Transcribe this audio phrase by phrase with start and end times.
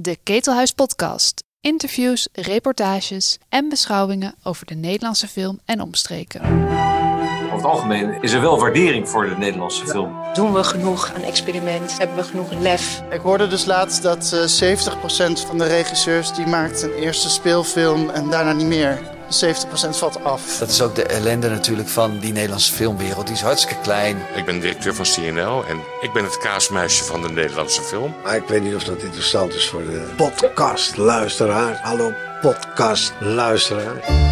[0.00, 1.44] De Ketelhuis Podcast.
[1.60, 6.40] Interviews, reportages en beschouwingen over de Nederlandse film en omstreken.
[7.44, 10.16] Over het algemeen is er wel waardering voor de Nederlandse film.
[10.34, 11.98] Doen we genoeg aan experiment?
[11.98, 13.02] Hebben we genoeg lef?
[13.10, 18.10] Ik hoorde dus laatst dat eh 70% van de regisseurs die maakt een eerste speelfilm
[18.10, 19.17] en daarna niet meer.
[19.28, 19.30] 70%
[19.90, 20.58] valt af.
[20.58, 23.26] Dat is ook de ellende natuurlijk van die Nederlandse filmwereld.
[23.26, 24.16] Die is hartstikke klein.
[24.34, 28.14] Ik ben directeur van CNL en ik ben het kaasmuisje van de Nederlandse film.
[28.24, 31.80] Maar ik weet niet of dat interessant is voor de podcastluisteraar.
[31.82, 34.26] Hallo podcastluisteraar.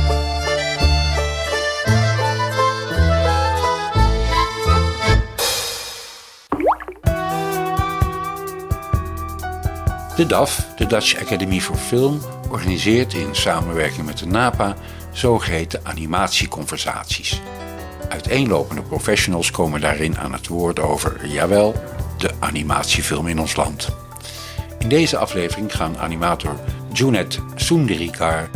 [10.16, 12.20] De DAF, de Dutch Academy for Film,
[12.50, 14.76] organiseert in samenwerking met de NAPA
[15.16, 17.40] zogeheten animatieconversaties.
[18.08, 21.74] Uiteenlopende professionals komen daarin aan het woord over, jawel,
[22.18, 23.88] de animatiefilm in ons land.
[24.78, 26.60] In deze aflevering gaan animator
[26.92, 28.50] Junet Soenderikar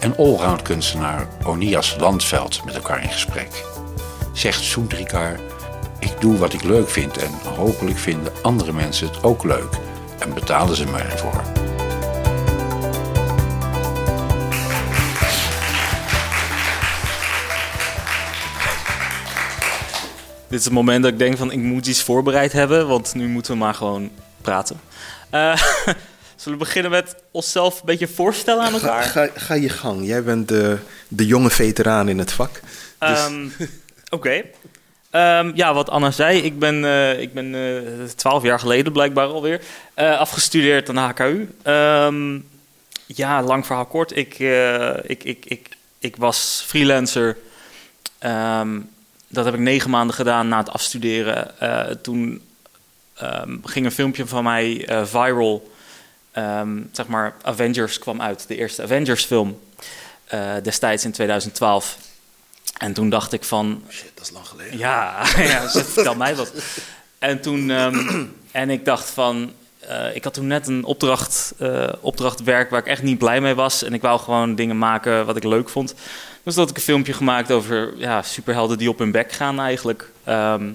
[0.00, 3.64] en allround kunstenaar Onias Landveld met elkaar in gesprek.
[4.32, 5.40] Zegt Soenderikar,
[5.98, 9.78] ik doe wat ik leuk vind en hopelijk vinden andere mensen het ook leuk
[10.18, 11.75] en betalen ze me ervoor.
[20.48, 23.26] Dit is het moment dat ik denk van ik moet iets voorbereid hebben, want nu
[23.26, 24.80] moeten we maar gewoon praten.
[25.30, 25.56] Eh,
[26.36, 29.02] zullen we beginnen met onszelf een beetje voorstellen aan elkaar?
[29.02, 30.06] Ga, ga, ga je gang.
[30.06, 32.60] Jij bent de, de jonge veteraan in het vak.
[32.98, 33.48] Dus Ehm,
[34.10, 34.42] Oké.
[35.10, 37.54] Ehm, ja, wat Anna zei, ik ben, eh, ik ben
[38.16, 39.60] twaalf jaar geleden blijkbaar alweer
[39.94, 41.48] eh, afgestudeerd aan de HKU.
[41.62, 42.38] Ehm,
[43.06, 44.16] ja, lang verhaal kort.
[44.16, 47.36] Ik, eh, ik, ik, ik, ik was freelancer.
[49.28, 51.60] Dat heb ik negen maanden gedaan na het afstuderen.
[51.60, 52.42] Eh, toen
[53.14, 55.70] ehm, ging een filmpje van mij eh, viral.
[56.32, 59.60] Ehm, zeg maar, Avengers kwam uit, de eerste Avengers-film.
[60.26, 61.96] eh, destijds in 2012.
[62.78, 64.78] En toen dacht ik van, shit, dat is lang geleden.
[64.78, 65.26] ja,
[65.96, 66.52] ja mij wat.
[67.18, 69.52] En toen, ehm, en ik dacht van,
[69.88, 73.54] eh, ik had toen net een opdracht, eh, opdrachtwerk waar ik echt niet blij mee
[73.54, 73.82] was.
[73.82, 75.94] En ik wou gewoon dingen maken wat ik leuk vond.
[76.42, 80.10] Dus dat ik een filmpje gemaakt over ja, superhelden die op hun bek gaan eigenlijk.
[80.24, 80.68] Ehm,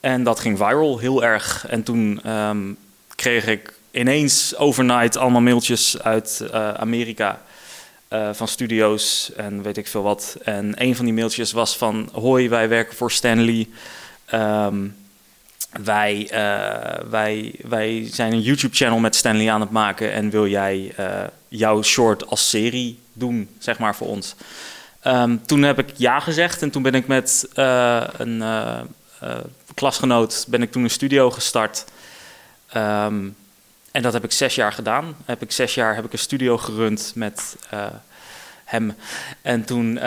[0.00, 1.66] en dat ging viral, heel erg.
[1.68, 2.72] En toen ehm,
[3.14, 7.40] kreeg ik ineens overnight allemaal mailtjes uit eh, Amerika
[8.32, 10.36] van studio's en weet ik veel wat.
[10.44, 12.08] En een van die mailtjes was van...
[12.12, 13.68] Hoi, wij werken voor Stanley.
[14.24, 14.76] Ehm,
[15.84, 20.12] wij, eh, wij, wij zijn een YouTube-channel met Stanley aan het maken...
[20.12, 24.34] en wil jij eh, jouw short als serie doen, zeg maar, voor ons?
[25.00, 28.42] Ehm, toen heb ik ja gezegd en toen ben ik met eh, een
[29.74, 30.44] klasgenoot...
[30.48, 31.84] ben ik toen een studio gestart...
[32.68, 33.28] Ehm,
[33.90, 35.16] en dat heb ik zes jaar gedaan.
[35.24, 37.56] Heb ik zes jaar heb ik een studio gerund met
[38.64, 38.94] hem.
[39.42, 39.98] En toen,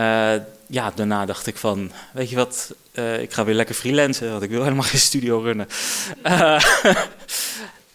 [0.69, 4.43] ja, daarna dacht ik van, weet je wat, eh, ik ga weer lekker freelancen, want
[4.43, 5.67] ik wil helemaal geen studio runnen.
[6.21, 6.63] Eh,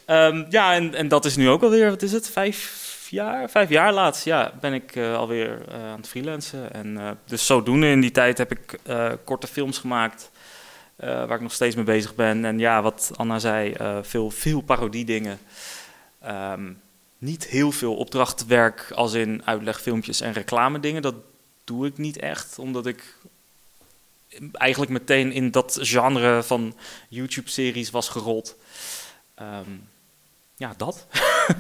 [0.04, 3.50] ehm, ja, en, dat is nu ook alweer, wat is het, vijf jaar?
[3.50, 6.72] Vijf jaar laatst, ja, ben ik eh, alweer aan het freelancen.
[6.72, 8.78] En dus zodoende in die tijd heb ik
[9.24, 10.30] korte films gemaakt.
[10.96, 12.44] waar ik nog steeds mee bezig ben.
[12.44, 15.38] En ja, wat Anna zei, veel, veel parodiedingen.
[16.20, 16.72] Ehm,
[17.18, 21.02] niet heel veel opdrachtwerk als in uitlegfilmpjes en reclame dingen.
[21.02, 21.14] Dat
[21.64, 23.16] doe ik niet echt, omdat ik
[24.52, 26.76] eigenlijk meteen in dat genre van
[27.08, 28.56] YouTube-series was gerold.
[29.34, 29.70] Ehm,
[30.56, 31.06] ja, dat.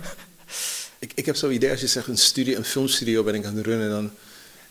[0.98, 3.56] Ik, ik heb zo'n idee, als je zegt een, studio, een filmstudio ben ik aan
[3.56, 4.10] het runnen, dan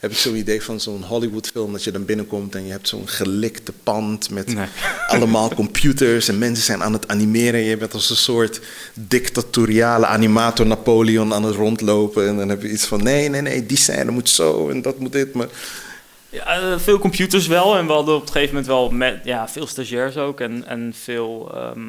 [0.03, 3.08] heb ik zo'n idee van zo'n Hollywood-film dat je dan binnenkomt en je hebt zo'n
[3.08, 4.66] gelikte pand met Nee.
[5.08, 7.59] allemaal computers en mensen zijn aan het animeren.
[7.59, 8.59] Je bent als een soort
[8.94, 13.66] dictatoriale animator Napoleon aan het rondlopen en dan heb je iets van nee, nee, nee,
[13.66, 15.34] die scène moet zo en dat moet dit.
[15.34, 15.47] Maar
[16.30, 17.78] Ja, eh, veel computers wel.
[17.78, 20.40] En we hadden op een gegeven moment wel met, ja, veel stagiairs ook.
[20.40, 21.52] En, en veel.
[21.53, 21.81] ehm,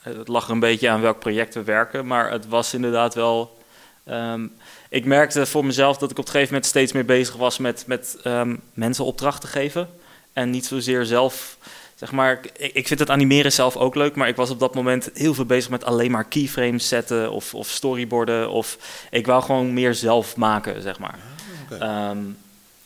[0.00, 2.06] het lag er een beetje aan welk project we werken.
[2.06, 3.58] Maar het was inderdaad wel.
[4.04, 4.46] ehm,
[4.94, 7.84] ik merkte voor mezelf dat ik op een gegeven moment steeds meer bezig was met,
[7.86, 9.88] met ehm, mensen opdrachten geven.
[10.32, 11.56] En niet zozeer zelf.
[11.94, 14.74] Zeg maar, ik, ik vind het animeren zelf ook leuk, maar ik was op dat
[14.74, 18.50] moment heel veel bezig met alleen maar keyframes zetten of, of storyboarden.
[18.50, 18.78] Of
[19.10, 21.18] ik wou gewoon meer zelf maken, zeg maar.
[21.64, 21.84] oké.
[21.84, 22.18] Ehm,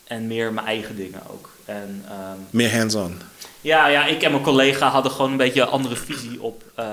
[0.04, 1.50] en meer mijn eigen dingen ook.
[1.64, 3.20] En, ehm, meer hands-on.
[3.60, 6.86] ja, ja, ik en mijn collega hadden gewoon een beetje een andere visie op eh,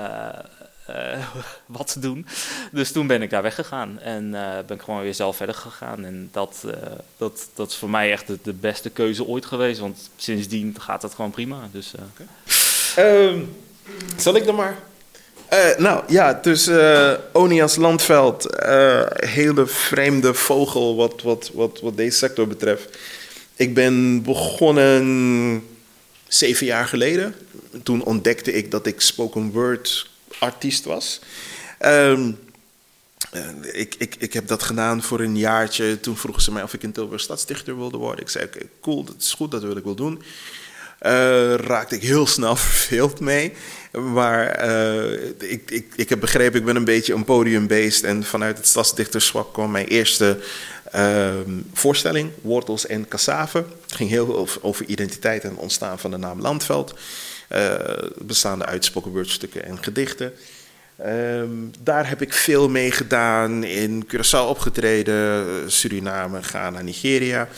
[0.86, 1.18] eh,
[1.66, 2.26] wat te doen.
[2.72, 6.04] Dus toen ben ik daar weggegaan en eh, ben ik gewoon weer zelf verder gegaan.
[6.04, 9.80] En dat, eh, dat, dat is voor mij echt de, de beste keuze ooit geweest,
[9.80, 11.68] want sindsdien gaat het gewoon prima.
[11.72, 12.24] Dus, eh,
[13.04, 13.40] Ehm,
[14.16, 14.76] zal ik dan maar?
[15.78, 16.70] Nou ja, dus
[17.32, 18.46] Onias Landveld,
[19.14, 22.98] hele vreemde vogel wat, wat, wat, wat deze sector betreft.
[23.56, 25.64] Ik ben begonnen
[26.28, 27.34] zeven jaar geleden.
[27.82, 30.06] Toen ontdekte ik dat ik spoken word
[30.38, 31.20] artiest was.
[31.84, 32.38] Um,
[33.72, 36.00] ik, ik, ik heb dat gedaan voor een jaartje.
[36.00, 38.20] Toen vroegen ze mij of ik in Tilburg stadsdichter wilde worden.
[38.20, 40.22] Ik zei, oké, cool, dat is goed, dat wil ik wel doen.
[41.02, 43.52] Uh, raakte ik heel snel verveeld mee.
[43.92, 48.02] Maar uh, ik, ik, ik heb begrepen, ik ben een beetje een podiumbeest.
[48.02, 50.38] En vanuit het stadsdichterschap kwam mijn eerste
[50.94, 51.34] uh,
[51.72, 53.64] voorstelling, Wortels en Cassave.
[53.82, 56.94] Het ging heel over, over identiteit en ontstaan van de naam Landveld.
[57.52, 57.74] Uh,
[58.18, 59.28] bestaande uit spoken
[59.64, 60.32] en gedichten.
[61.06, 63.64] Um, daar heb ik veel mee gedaan.
[63.64, 67.48] In Curaçao opgetreden, Suriname, Ghana, Nigeria.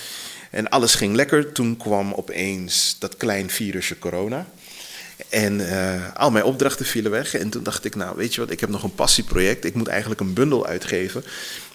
[0.51, 1.53] En alles ging lekker.
[1.53, 4.47] Toen kwam opeens dat klein virusje corona.
[5.29, 7.35] En uh, al mijn opdrachten vielen weg.
[7.35, 9.65] En toen dacht ik, nou weet je wat, ik heb nog een passieproject.
[9.65, 11.25] Ik moet eigenlijk een bundel uitgeven.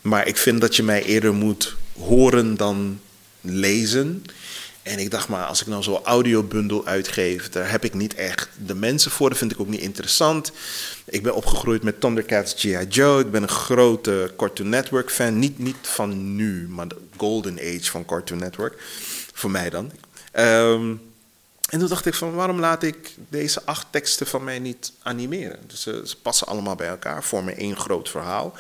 [0.02, 3.00] Maar ik vind dat je mij eerder moet horen dan
[3.42, 4.26] lezen.
[4.84, 8.50] En ik dacht maar, als ik nou zo'n audiobundel uitgeef, daar heb ik niet echt
[8.66, 9.30] de mensen voor.
[9.30, 10.52] Dat vind ik ook niet interessant.
[11.06, 12.86] Ik ben opgegroeid met Thundercats G.I.
[12.90, 13.22] Joe.
[13.22, 15.40] Ik ben een grote Cartoon Network fan.
[15.40, 18.82] Niet, niet van nu, maar de golden age van Cartoon Network.
[19.34, 19.92] Voor mij dan.
[20.34, 21.02] Um,
[21.70, 25.60] en toen dacht ik van, waarom laat ik deze acht teksten van mij niet animeren?
[25.68, 28.54] Dus ze, ze passen allemaal bij elkaar, vormen één groot verhaal.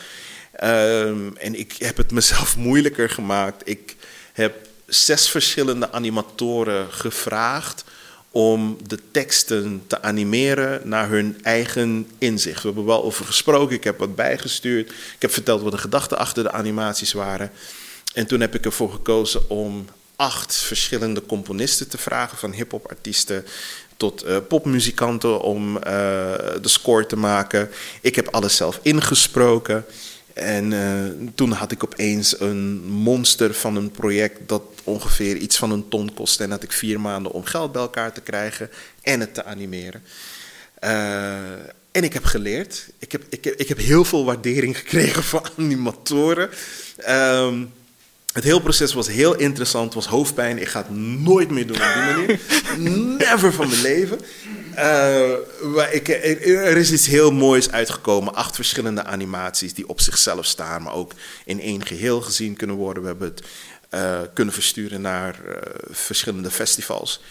[0.63, 3.61] Um, en ik heb het mezelf moeilijker gemaakt.
[3.65, 3.95] Ik
[4.33, 7.83] heb zes verschillende animatoren gevraagd
[8.31, 12.61] om de teksten te animeren naar hun eigen inzicht.
[12.61, 14.89] We hebben wel over gesproken, ik heb wat bijgestuurd.
[14.89, 17.51] Ik heb verteld wat de gedachten achter de animaties waren.
[18.13, 19.85] En toen heb ik ervoor gekozen om
[20.15, 23.45] acht verschillende componisten te vragen, van hip-hop artiesten
[23.97, 27.69] tot uh, popmuzikanten om uh, de score te maken.
[28.01, 29.85] Ik heb alles zelf ingesproken.
[30.33, 35.71] En uh, toen had ik opeens een monster van een project dat ongeveer iets van
[35.71, 36.43] een ton kostte.
[36.43, 38.69] En had ik vier maanden om geld bij elkaar te krijgen
[39.01, 40.03] en het te animeren.
[40.83, 41.37] Uh,
[41.91, 42.87] en ik heb geleerd.
[42.99, 46.49] Ik heb, ik, heb, ik heb heel veel waardering gekregen van animatoren.
[47.09, 47.71] Um,
[48.33, 50.57] het hele proces was heel interessant, was hoofdpijn.
[50.57, 52.39] Ik ga het nooit meer doen op die manier.
[53.17, 54.19] Never van mijn leven.
[54.77, 58.35] Uh, ik, er is iets heel moois uitgekomen.
[58.35, 61.11] Acht verschillende animaties die op zichzelf staan, maar ook
[61.45, 63.03] in één geheel gezien kunnen worden.
[63.03, 63.43] We hebben het
[63.93, 65.55] uh, kunnen versturen naar uh,
[65.89, 67.21] verschillende festivals.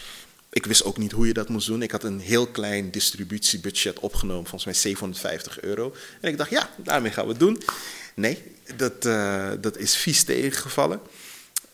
[0.49, 1.81] Ik wist ook niet hoe je dat moest doen.
[1.81, 5.95] Ik had een heel klein distributiebudget opgenomen, volgens mij 750 euro.
[6.21, 7.61] En ik dacht, ja, daarmee gaan we het doen.
[8.15, 8.43] Nee,
[8.75, 9.01] dat,
[9.61, 10.99] dat is vies tegengevallen.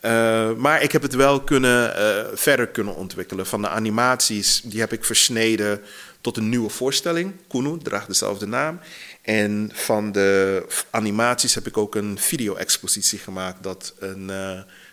[0.02, 3.46] Uh, maar ik heb het wel kunnen, uh, verder kunnen ontwikkelen.
[3.46, 5.80] Van de animaties, die heb ik versneden
[6.20, 7.32] tot een nieuwe voorstelling.
[7.48, 8.80] Kunu draagt dezelfde naam.
[9.22, 13.62] En van de animaties heb ik ook een video-expositie gemaakt...
[13.62, 14.30] dat een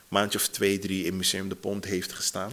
[0.07, 2.51] maandje of twee, drie in Museum de Pont heeft gestaan.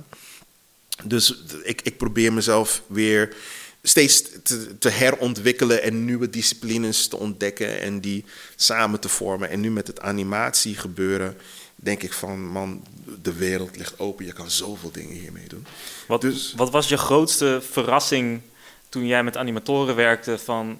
[1.02, 3.34] Dus ik, ik probeer mezelf weer
[3.82, 8.24] steeds te, te, herontwikkelen en nieuwe disciplines te ontdekken en die
[8.56, 9.50] samen te vormen.
[9.50, 11.36] En nu met het animatie gebeuren,
[11.84, 12.82] denk ik van man,
[13.22, 14.24] de wereld ligt open.
[14.24, 15.66] Je kan zoveel dingen hiermee doen.
[16.06, 18.40] Wat, dus, wat was je grootste verrassing
[18.88, 20.78] toen jij met animatoren werkte van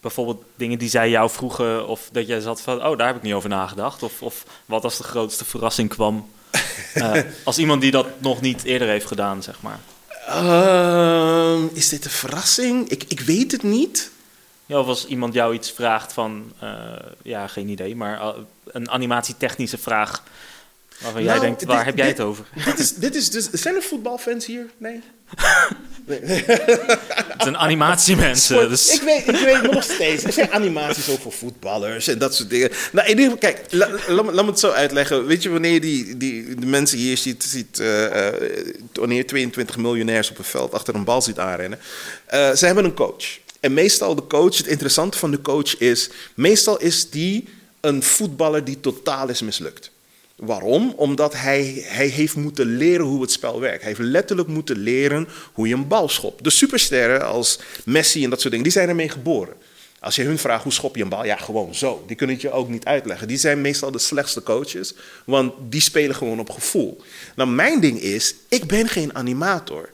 [0.00, 3.22] bijvoorbeeld dingen die zij jou vroegen of dat jij zat van, oh daar heb ik
[3.22, 4.02] niet over nagedacht.
[4.02, 6.28] Of, of wat als de grootste verrassing kwam
[6.94, 9.80] uh, als iemand die dat nog niet eerder heeft gedaan, zeg maar.
[10.28, 12.88] Uh, is dit een verrassing?
[12.88, 14.10] Ik, ik weet het niet.
[14.70, 16.70] Ja, of als iemand jou iets vraagt van, uh,
[17.22, 18.28] ja, geen idee, maar uh,
[18.66, 20.22] een animatietechnische vraag
[21.00, 22.44] waarvan nou, jij denkt, waar dit, heb jij dit, het over?
[22.64, 24.66] Dit is, dit is dus, zijn er voetbalfans hier?
[24.76, 25.00] Nee?
[26.04, 26.44] nee.
[27.32, 28.68] het zijn animatiemensen.
[28.68, 28.94] Dus.
[28.94, 32.70] Ik, weet, ik weet nog steeds, er zijn animaties over voetballers en dat soort dingen.
[32.92, 35.26] Nou, in ieder geval, kijk, laat la, la, me het zo uitleggen.
[35.26, 38.28] Weet je, wanneer je die, die, de mensen hier ziet, ziet uh,
[38.92, 41.78] wanneer 22 miljonairs op een veld achter een bal ziet aanrennen.
[42.34, 43.38] Uh, ze hebben een coach.
[43.60, 47.48] En meestal de coach, het interessante van de coach is, meestal is die
[47.80, 49.90] een voetballer die totaal is mislukt.
[50.36, 50.92] Waarom?
[50.96, 53.82] Omdat hij, hij heeft moeten leren hoe het spel werkt.
[53.82, 56.44] Hij heeft letterlijk moeten leren hoe je een bal schopt.
[56.44, 59.54] De supersterren als Messi en dat soort dingen, die zijn ermee geboren.
[60.00, 62.04] Als je hun vraagt hoe schop je een bal, ja, gewoon zo.
[62.06, 63.28] Die kunnen het je ook niet uitleggen.
[63.28, 67.00] Die zijn meestal de slechtste coaches, want die spelen gewoon op gevoel.
[67.36, 69.88] Nou, mijn ding is, ik ben geen animator.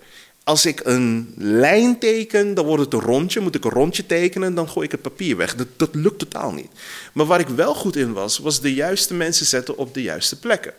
[0.47, 3.41] Als ik een lijn teken, dan wordt het een rondje.
[3.41, 5.55] Moet ik een rondje tekenen, dan gooi ik het papier weg.
[5.55, 6.69] Dat, dat lukt totaal niet.
[7.13, 10.39] Maar waar ik wel goed in was, was de juiste mensen zetten op de juiste
[10.39, 10.75] plekken.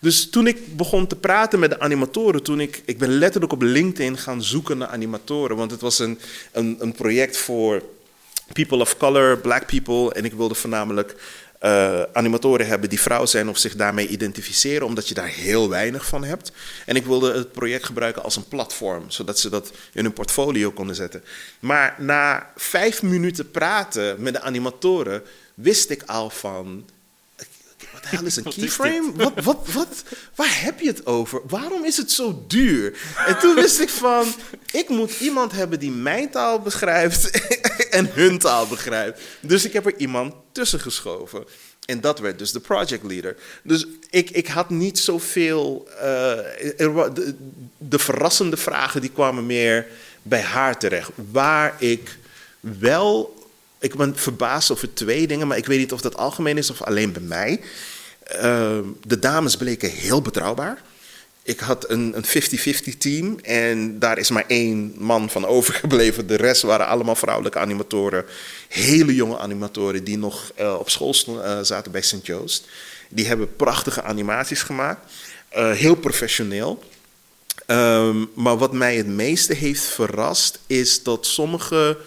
[0.00, 3.62] Dus toen ik begon te praten met de animatoren, toen ik, ik ben letterlijk op
[3.62, 6.18] LinkedIn gaan zoeken naar animatoren, want het was een,
[6.52, 7.82] een, een project voor
[8.52, 10.14] people of color, black people.
[10.14, 11.16] En ik wilde voornamelijk
[11.60, 16.06] uh, animatoren hebben die vrouw zijn of zich daarmee identificeren, omdat je daar heel weinig
[16.06, 16.52] van hebt.
[16.86, 20.70] En ik wilde het project gebruiken als een platform, zodat ze dat in hun portfolio
[20.70, 21.24] konden zetten.
[21.60, 25.22] Maar na vijf minuten praten met de animatoren
[25.54, 26.84] wist ik al van
[28.10, 29.12] hel is een keyframe?
[29.14, 30.02] Wat, wat, wat,
[30.34, 31.40] waar heb je het over?
[31.46, 32.98] Waarom is het zo duur?
[33.26, 34.26] En toen wist ik van,
[34.72, 37.30] ik moet iemand hebben die mijn taal beschrijft
[37.90, 39.20] en hun taal begrijpt.
[39.40, 41.44] Dus ik heb er iemand tussen geschoven.
[41.84, 43.36] En dat werd dus de project leader.
[43.62, 45.88] Dus ik, ik had niet zoveel.
[45.94, 47.34] Uh, de,
[47.78, 49.86] de verrassende vragen die kwamen meer
[50.22, 51.10] bij haar terecht.
[51.30, 52.18] Waar ik
[52.60, 53.38] wel
[53.80, 56.82] ik ben verbaasd over twee dingen, maar ik weet niet of dat algemeen is of
[56.82, 57.60] alleen bij mij.
[58.30, 60.82] Ehm, de dames bleken heel betrouwbaar.
[61.42, 66.26] Ik had een 50-50 team en daar is maar één man van overgebleven.
[66.26, 68.24] De rest waren allemaal vrouwelijke animatoren.
[68.68, 72.26] Hele jonge animatoren die nog uh, op school uh, zaten bij St.
[72.26, 72.68] Joost.
[73.08, 75.12] Die hebben prachtige animaties gemaakt.
[75.56, 76.82] Uh, heel professioneel.
[77.66, 81.98] Um, maar wat mij het meeste heeft verrast is dat sommige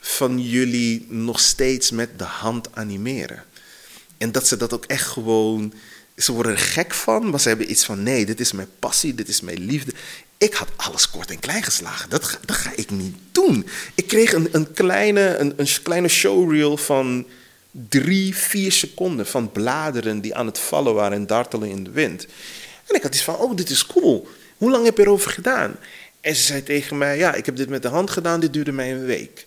[0.00, 3.44] van jullie nog steeds met de hand animeren.
[4.18, 5.72] En dat ze dat ook echt gewoon.
[6.16, 9.14] Ze worden er gek van, maar ze hebben iets van: nee, dit is mijn passie,
[9.14, 9.92] dit is mijn liefde.
[10.38, 12.10] Ik had alles kort en klein geslagen.
[12.10, 13.66] Dat ga, dat ga ik niet doen.
[13.94, 17.26] Ik kreeg een, een, kleine, een, een kleine showreel van
[17.70, 22.26] drie, vier seconden van bladeren die aan het vallen waren en dartelen in de wind.
[22.86, 24.28] En ik had iets van: oh, dit is cool.
[24.56, 25.76] Hoe lang heb je erover gedaan?
[26.20, 28.72] En ze zei tegen mij: ja, ik heb dit met de hand gedaan, dit duurde
[28.72, 29.46] mij een week.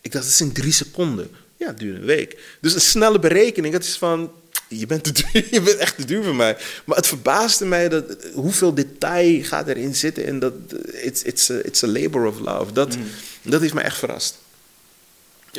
[0.00, 1.30] Ik dacht, dat zijn drie seconden.
[1.56, 2.38] Ja, het duurde een week.
[2.60, 4.32] Dus een snelle berekening, dat is van,
[4.68, 6.56] je bent, te duur, je bent echt te duur voor mij.
[6.84, 10.26] Maar het verbaasde mij dat, hoeveel detail gaat erin zitten.
[10.26, 10.52] En dat,
[10.92, 12.72] it's, it's, a, it's a labor of love.
[12.72, 13.04] Dat, mm.
[13.42, 14.42] dat heeft me echt verrast.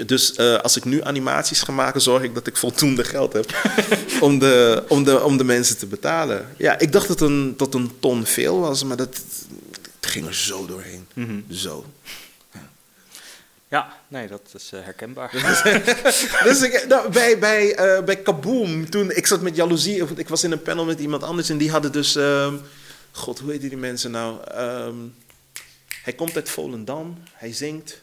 [0.06, 3.56] Dus uh, als ik nu animaties ga maken, zorg ik dat ik voldoende geld heb
[4.22, 6.48] om, de, om, de, om de mensen te betalen.
[6.58, 9.22] Ja, ik dacht dat een, dat een ton veel was, maar dat,
[10.02, 11.08] het ging er zo doorheen.
[11.14, 11.46] Mm -hmm.
[11.50, 11.86] Zo.
[13.76, 15.32] Ja, nee, dat is uh, herkenbaar.
[16.48, 20.30] dus ik, nou, bij, bij, uh, bij Kaboom, toen ik zat met jaloezie, of ik
[20.30, 22.62] was in een panel met iemand anders en die hadden dus, um,
[23.12, 24.40] god, hoe heet die mensen nou?
[24.58, 25.16] Um,
[26.04, 28.02] hij komt uit Volendam, hij zingt.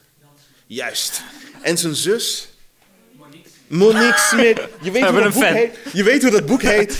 [0.67, 1.23] Juist.
[1.62, 2.49] En zijn zus,
[3.12, 4.61] Monique, Monique Smit.
[4.81, 5.79] Je weet, hoe dat boek heet.
[5.93, 6.99] je weet hoe dat boek heet.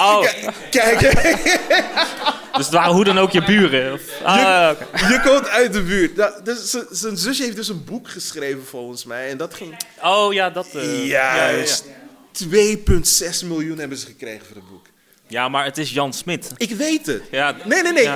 [0.00, 0.26] Oh.
[0.70, 1.00] Kijk.
[2.56, 3.92] dus het waren hoe dan ook je buren?
[3.92, 4.00] Of?
[4.22, 5.12] Ah, je, okay.
[5.12, 6.44] je, komt uit de buurt.
[6.44, 9.28] Dus, zijn zusje heeft dus een boek geschreven volgens mij.
[9.28, 9.76] En dat ging...
[10.02, 10.68] Oh ja, dat...
[10.74, 11.84] Uh, Juist.
[11.84, 13.32] Ja, ja, ja.
[13.42, 14.86] 2,6 miljoen hebben ze gekregen voor het boek.
[15.26, 16.52] Ja, maar het is Jan Smit.
[16.56, 17.22] Ik weet het.
[17.30, 17.56] Ja.
[17.64, 18.08] Nee, nee, nee.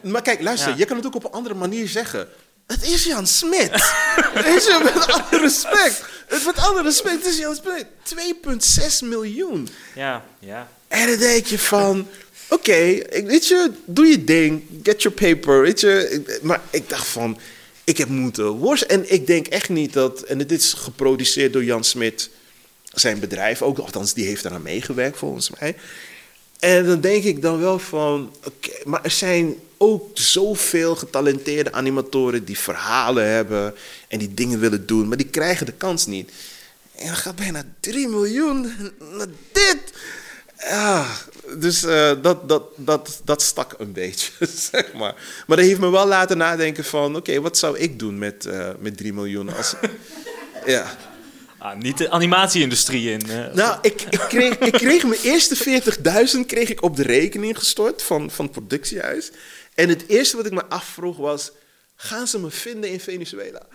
[0.00, 0.76] Maar kijk, luister.
[0.76, 2.28] Je kan het ook op een andere manier zeggen.
[2.66, 3.70] Het is Jan Smit.
[4.44, 6.04] Weet je, met alle respect.
[6.44, 7.86] Met alle respect, het is Jan Smit.
[9.02, 9.68] 2,6 miljoen.
[9.94, 10.68] Ja, ja.
[10.92, 12.08] En dan denk je van,
[12.48, 16.22] oké, okay, weet je, doe je ding, get your paper, weet je.
[16.42, 17.38] Maar ik dacht van,
[17.84, 18.98] ik heb moeten worstelen.
[18.98, 22.30] En ik denk echt niet dat, en het is geproduceerd door Jan Smit,
[22.92, 25.76] zijn bedrijf ook, althans die heeft eraan meegewerkt volgens mij.
[26.58, 32.44] En dan denk ik dan wel van, oké, maar er zijn ook zoveel getalenteerde animatoren
[32.44, 33.74] die verhalen hebben
[34.08, 36.30] en die dingen willen doen, maar die krijgen de kans niet.
[36.96, 39.80] En dan gaat bijna 3 miljoen naar dit.
[40.68, 41.06] Ja,
[41.56, 44.32] dus uh, dat, dat, dat, dat stak een beetje,
[44.70, 45.14] zeg maar.
[45.46, 47.08] Maar dat heeft me wel laten nadenken van...
[47.08, 49.74] oké, okay, wat zou ik doen met, uh, met 3 miljoen als...
[50.66, 50.96] ja.
[51.58, 53.22] Ah, niet de animatieindustrie in.
[53.28, 53.54] Uh.
[53.54, 55.82] Nou, ik, ik, kreeg, ik kreeg mijn eerste
[56.36, 59.30] 40.000 kreeg ik op de rekening gestort van, van het productiehuis.
[59.74, 61.52] En het eerste wat ik me afvroeg was...
[61.96, 63.66] gaan ze me vinden in Venezuela?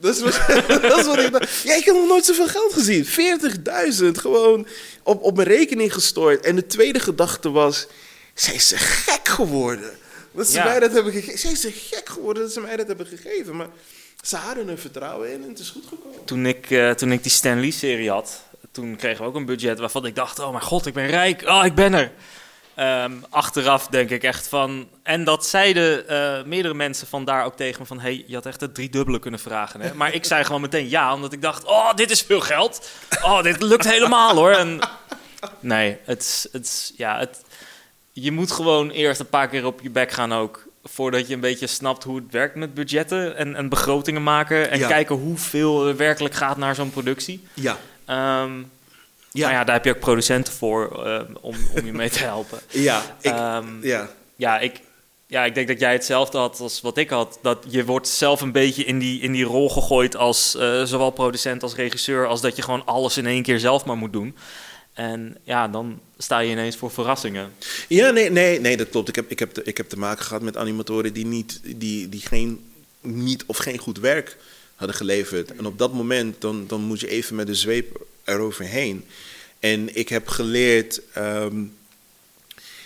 [0.00, 0.40] Dat is, wat,
[0.82, 1.62] dat is wat ik dacht.
[1.62, 3.04] Ja, ik heb nog nooit zoveel geld gezien.
[3.04, 4.66] 40.000 gewoon
[5.02, 6.44] op, op mijn rekening gestort.
[6.44, 7.86] En de tweede gedachte was,
[8.34, 9.90] zijn ze gek geworden?
[10.32, 11.38] Dat ze mij dat hebben gegeven.
[11.38, 13.56] Zijn ze gek geworden dat ze mij dat hebben gegeven?
[13.56, 13.68] Maar
[14.22, 16.24] ze hadden er vertrouwen in en het is goed gekomen.
[16.24, 19.78] Toen ik, uh, toen ik die Stan Lee-serie had, toen kregen we ook een budget
[19.78, 20.38] waarvan ik dacht...
[20.38, 21.42] oh mijn god, ik ben rijk.
[21.42, 22.12] Oh, ik ben er.
[22.80, 24.88] Um, achteraf denk ik echt van.
[25.02, 28.60] En dat zeiden uh, meerdere mensen vandaar ook tegen me van: hey, je had echt
[28.60, 29.80] het driedubbele kunnen vragen.
[29.80, 29.94] Hè?
[29.94, 32.90] Maar ik zei gewoon meteen ja, omdat ik dacht: oh, dit is veel geld.
[33.22, 34.50] Oh, dit lukt helemaal hoor.
[34.50, 34.78] En
[35.60, 37.44] nee, het, het, ja, het,
[38.12, 40.64] je moet gewoon eerst een paar keer op je bek gaan ook.
[40.84, 44.70] Voordat je een beetje snapt hoe het werkt met budgetten en, en begrotingen maken.
[44.70, 47.46] En kijken hoeveel er werkelijk gaat naar zo'n productie.
[47.54, 47.76] Ja.
[48.42, 48.70] Um,
[49.36, 49.50] ja.
[49.50, 52.60] ja, daar heb je ook producenten voor uh, om, om je mee te helpen.
[52.88, 54.08] ja, ik, um, ja.
[54.36, 54.80] ja, ik,
[55.26, 57.38] ja, ik denk dat jij hetzelfde had als wat ik had.
[57.42, 61.10] Dat je wordt zelf een beetje in die, in die rol gegooid als uh, zowel
[61.10, 64.36] producent als regisseur, als dat je gewoon alles in één keer zelf maar moet doen.
[64.92, 67.52] En ja, dan sta je ineens voor verrassingen.
[67.88, 69.08] Ja, nee, nee, nee dat klopt.
[69.08, 72.08] Ik heb, ik, heb te, ik heb te maken gehad met animatoren die, niet, die,
[72.08, 74.36] die geen, niet of geen goed werk
[74.74, 75.56] hadden geleverd.
[75.56, 79.04] En op dat moment, dan, dan moet je even met de zweep eroverheen.
[79.60, 81.00] En ik heb geleerd.
[81.18, 81.76] Um,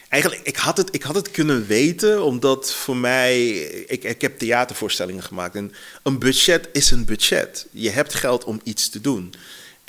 [0.08, 3.48] eigenlijk, ik had, het, ik had het kunnen weten, omdat voor mij.
[3.86, 5.54] Ik, ik heb theatervoorstellingen gemaakt.
[5.54, 7.66] En een budget is een budget.
[7.70, 9.34] Je hebt geld om iets te doen.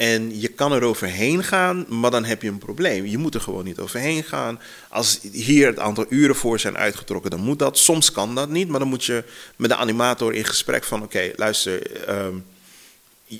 [0.01, 3.05] En je kan er overheen gaan, maar dan heb je een probleem.
[3.05, 4.59] Je moet er gewoon niet overheen gaan.
[4.89, 7.77] Als hier het aantal uren voor zijn uitgetrokken, dan moet dat.
[7.77, 9.23] Soms kan dat niet, maar dan moet je
[9.55, 11.03] met de animator in gesprek van...
[11.03, 12.35] oké, luister, ehm,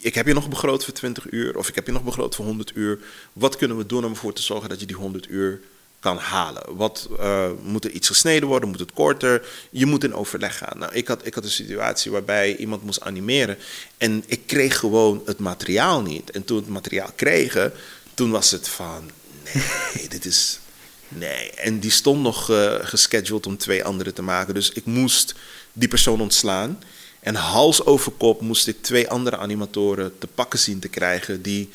[0.02, 1.58] ik heb je nog begroot voor 20 uur...
[1.58, 3.00] of ik heb je nog begroot voor 100 uur.
[3.34, 5.62] Wat kunnen we doen om ervoor te zorgen dat je die 100 uur
[6.02, 6.76] kan halen.
[6.76, 8.70] Wat uh, moet er iets gesneden worden?
[8.70, 9.48] Moet het korter?
[9.70, 10.78] Je moet in overleg gaan.
[10.78, 13.58] Nou, ik had, ik had een situatie waarbij iemand moest animeren
[13.98, 16.32] en ik kreeg gewoon het materiaal niet.
[16.32, 17.74] En toen het materiaal kregen,
[18.14, 19.12] toen was het van
[19.94, 20.60] nee, dit is
[21.08, 21.52] nee.
[21.52, 25.36] En die stond nog uh, gescheduled om twee andere te maken, dus ik moest
[25.74, 26.80] die persoon ontslaan.
[27.22, 31.70] En hals over kop moest ik twee andere animatoren te pakken zien te krijgen die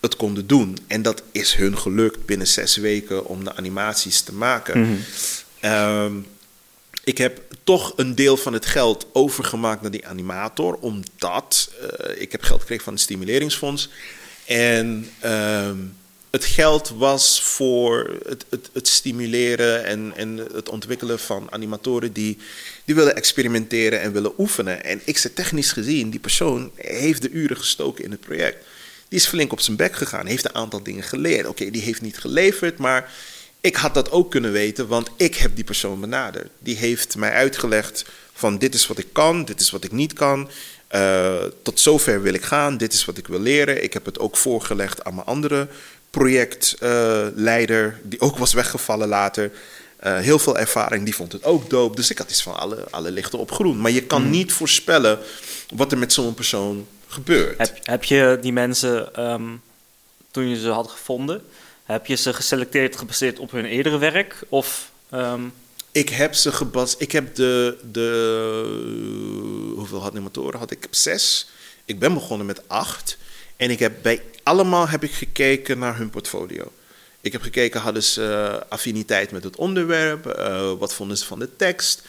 [0.00, 0.78] het konden doen.
[0.86, 4.80] En dat is hun gelukt binnen zes weken om de animaties te maken.
[4.80, 4.96] Mhm.
[5.60, 6.16] Ehm,
[7.04, 12.32] ik heb toch een deel van het geld overgemaakt naar die animator, omdat uh, ik
[12.32, 13.88] heb geld gekregen van het stimuleringsfonds.
[14.44, 15.76] En ehm,
[16.30, 22.38] het geld was voor het, het, het stimuleren en, en het ontwikkelen van animatoren die,
[22.88, 24.84] die willen experimenteren en willen oefenen.
[24.84, 28.64] En ik zeg technisch gezien, die persoon heeft de uren gestoken in het project.
[29.08, 31.46] Die is flink op zijn bek gegaan, heeft een aantal dingen geleerd.
[31.46, 33.12] Oké, die heeft niet geleverd, maar
[33.60, 36.48] ik had dat ook kunnen weten, want ik heb die persoon benaderd.
[36.58, 40.12] Die heeft mij uitgelegd van dit is wat ik kan, dit is wat ik niet
[40.12, 40.50] kan.
[40.94, 43.82] Uh, tot zover wil ik gaan, dit is wat ik wil leren.
[43.82, 45.68] Ik heb het ook voorgelegd aan mijn andere
[46.10, 49.50] projectleider, die ook was weggevallen later.
[50.04, 51.96] Uh, heel veel ervaring, die vond het ook doop.
[51.96, 53.80] Dus ik had iets van alle, alle lichten op groen.
[53.80, 54.30] Maar je kan hmm.
[54.30, 55.18] niet voorspellen
[55.74, 57.58] wat er met zo'n persoon gebeurt.
[57.58, 59.62] Heb, heb je die mensen, um,
[60.30, 61.42] toen je ze had gevonden,
[61.84, 64.42] heb je ze geselecteerd gebaseerd op hun eerdere werk?
[64.48, 65.52] Of, um...
[65.92, 67.02] Ik heb ze gebaseerd.
[67.02, 69.72] Ik heb de, de.
[69.76, 70.76] Hoeveel had ik?
[70.76, 71.48] Ik heb zes.
[71.84, 73.18] Ik ben begonnen met acht.
[73.56, 76.72] En ik heb bij allemaal heb ik gekeken naar hun portfolio.
[77.28, 80.26] Ik heb gekeken, hadden ze uh, affiniteit met het onderwerp?
[80.38, 82.02] Uh, wat vonden ze van de tekst?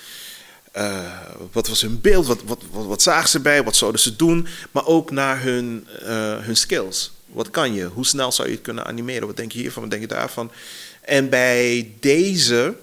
[0.77, 1.19] Uh,
[1.51, 2.27] wat was hun beeld?
[2.27, 3.63] Wat, wat, wat, zagen ze bij?
[3.63, 4.47] Wat zouden ze doen?
[4.71, 5.87] Maar ook naar hun,
[6.41, 7.11] hun skills.
[7.25, 7.85] Wat kan je?
[7.85, 9.27] Hoe snel zou je het kunnen animeren?
[9.27, 9.81] Wat denk je hiervan?
[9.81, 10.51] Wat denk je daarvan?
[11.01, 12.75] En bij deze,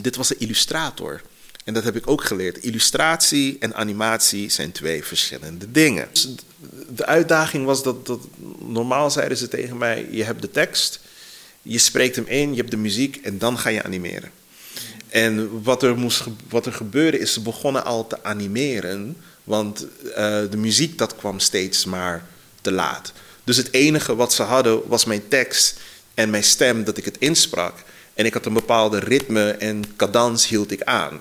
[0.00, 1.20] dit was een illustrator.
[1.64, 2.58] En dat heb ik ook geleerd.
[2.58, 6.08] Illustratie en animatie zijn twee verschillende dingen.
[6.12, 6.28] Dus
[6.88, 8.20] de uitdaging was dat, dat
[8.58, 11.00] normaal zeiden ze tegen mij: je hebt de tekst,
[11.62, 14.30] je spreekt hem in, je hebt de muziek en dan ga je animeren.
[15.08, 19.16] En wat er, moest, wat er gebeurde is, ze begonnen al te animeren.
[19.44, 20.14] Want uh,
[20.50, 22.26] de muziek dat kwam steeds maar
[22.60, 23.12] te laat.
[23.44, 25.80] Dus het enige wat ze hadden was mijn tekst
[26.14, 27.74] en mijn stem dat ik het insprak.
[28.14, 31.20] En ik had een bepaalde ritme en cadans hield ik aan.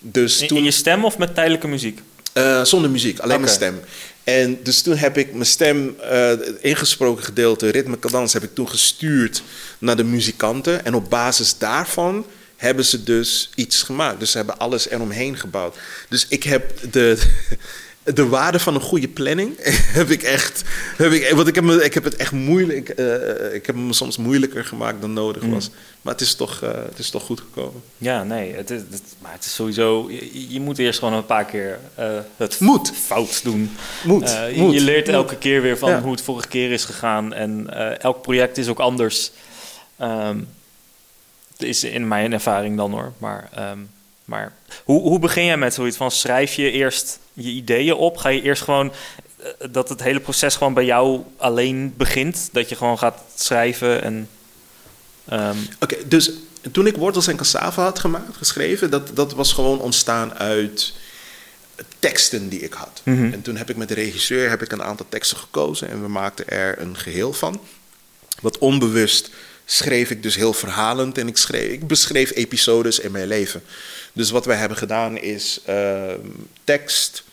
[0.00, 2.00] Dus toen, in, je stem of met tijdelijke muziek?
[2.38, 3.44] Uh, zonder muziek, alleen okay.
[3.44, 3.80] mijn stem.
[4.24, 8.68] En dus toen heb ik mijn stem, uh, ingesproken gedeelte, ritme, cadans, heb ik toen
[8.68, 9.42] gestuurd
[9.78, 10.84] naar de muzikanten.
[10.84, 14.20] En op basis daarvan hebben ze dus iets gemaakt.
[14.20, 15.76] Dus ze hebben alles eromheen gebouwd.
[16.08, 17.18] Dus ik heb de,
[18.14, 19.52] de waarde van een goede planning
[19.98, 20.62] heb ik echt.
[20.96, 22.92] Heb ik, want ik heb, me, ik heb het echt moeilijk.
[22.96, 25.52] Uh, ik heb me soms moeilijker gemaakt dan nodig mm.
[25.52, 25.70] was.
[26.02, 27.82] Maar het is toch, uh, het is toch goed gekomen.
[27.98, 28.54] Ja, nee.
[28.54, 30.10] Het is, het, maar het is sowieso.
[30.10, 32.92] Je, je, moet eerst gewoon een paar keer uh, het moet.
[32.94, 33.76] fout doen.
[34.04, 34.30] Moet.
[34.30, 34.74] Je, moet.
[34.74, 35.14] je, leert moet.
[35.14, 36.00] elke keer weer van ja.
[36.00, 37.32] hoe het vorige keer is gegaan.
[37.32, 39.30] En elk project is ook anders.
[40.02, 40.48] Um,
[41.56, 43.12] is in mijn ervaring dan hoor.
[43.18, 43.90] Maar, um,
[44.28, 44.52] maar
[44.84, 48.16] hoe, hoe begin jij met zoiets van schrijf je eerst je ideeën op?
[48.16, 48.92] Ga je eerst gewoon
[49.40, 52.48] uh, dat het hele proces gewoon bij jou alleen begint?
[52.52, 54.28] Dat je gewoon gaat schrijven en.
[55.32, 55.68] Um...
[55.80, 56.30] Oké, okay, dus
[56.72, 60.94] toen ik wortels en cassava had gemaakt, geschreven, dat, dat was gewoon ontstaan uit
[61.98, 63.00] teksten die ik had.
[63.04, 63.32] Mm -hmm.
[63.32, 66.08] En toen heb ik met de regisseur heb ik een aantal teksten gekozen en we
[66.08, 67.60] maakten er een geheel van.
[68.40, 69.30] Wat onbewust
[69.70, 73.62] schreef ik dus heel verhalend en ik, schreef, ik beschreef episodes in mijn leven.
[74.18, 76.12] Dus wat wij hebben gedaan is uh,
[76.64, 77.24] tekst,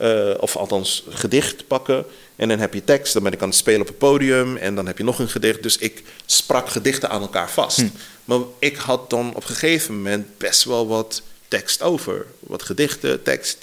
[0.00, 2.04] uh, of althans gedicht pakken.
[2.36, 4.74] En dan heb je tekst, dan ben ik aan het spelen op het podium en
[4.74, 5.62] dan heb je nog een gedicht.
[5.62, 7.76] Dus ik sprak gedichten aan elkaar vast.
[7.76, 7.88] Hm.
[8.24, 12.26] Maar ik had dan op een gegeven moment best wel wat tekst over.
[12.40, 13.58] Wat gedichten, tekst.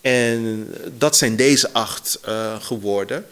[0.00, 3.26] En dat zijn deze acht uh, geworden.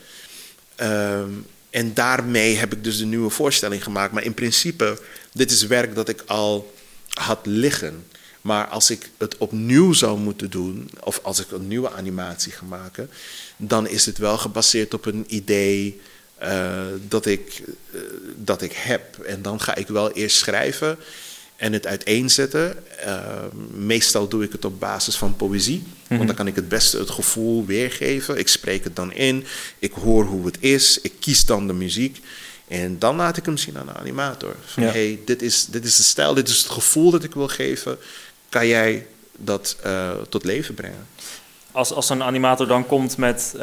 [0.77, 1.31] Ehm,
[1.70, 4.12] en daarmee heb ik dus de nieuwe voorstelling gemaakt.
[4.12, 5.01] Maar in principe,
[5.33, 6.74] dit is werk dat ik al
[7.09, 8.05] had liggen.
[8.40, 12.64] Maar als ik het opnieuw zou moeten doen, of als ik een nieuwe animatie ga
[12.64, 13.11] maken,
[13.57, 16.01] dan is het wel gebaseerd op een idee
[16.42, 18.01] uh, dat, ik, uh,
[18.37, 19.18] dat ik heb.
[19.18, 20.98] En dan ga ik wel eerst schrijven
[21.57, 22.77] en het uiteenzetten.
[23.07, 23.22] Uh,
[23.70, 26.16] meestal doe ik het op basis van poëzie, mm -hmm.
[26.16, 28.38] want dan kan ik het beste het gevoel weergeven.
[28.38, 29.44] Ik spreek het dan in,
[29.79, 32.20] ik hoor hoe het is, ik kies dan de muziek.
[32.68, 34.57] En dan laat ik hem zien aan de animator.
[34.64, 34.90] Van ja.
[34.90, 37.98] hey, dit is, dit is de stijl, dit is het gevoel dat ik wil geven.
[38.48, 39.06] Kan jij
[39.37, 41.06] dat uh, tot leven brengen?
[41.72, 43.61] Als, als een animator dan komt met uh,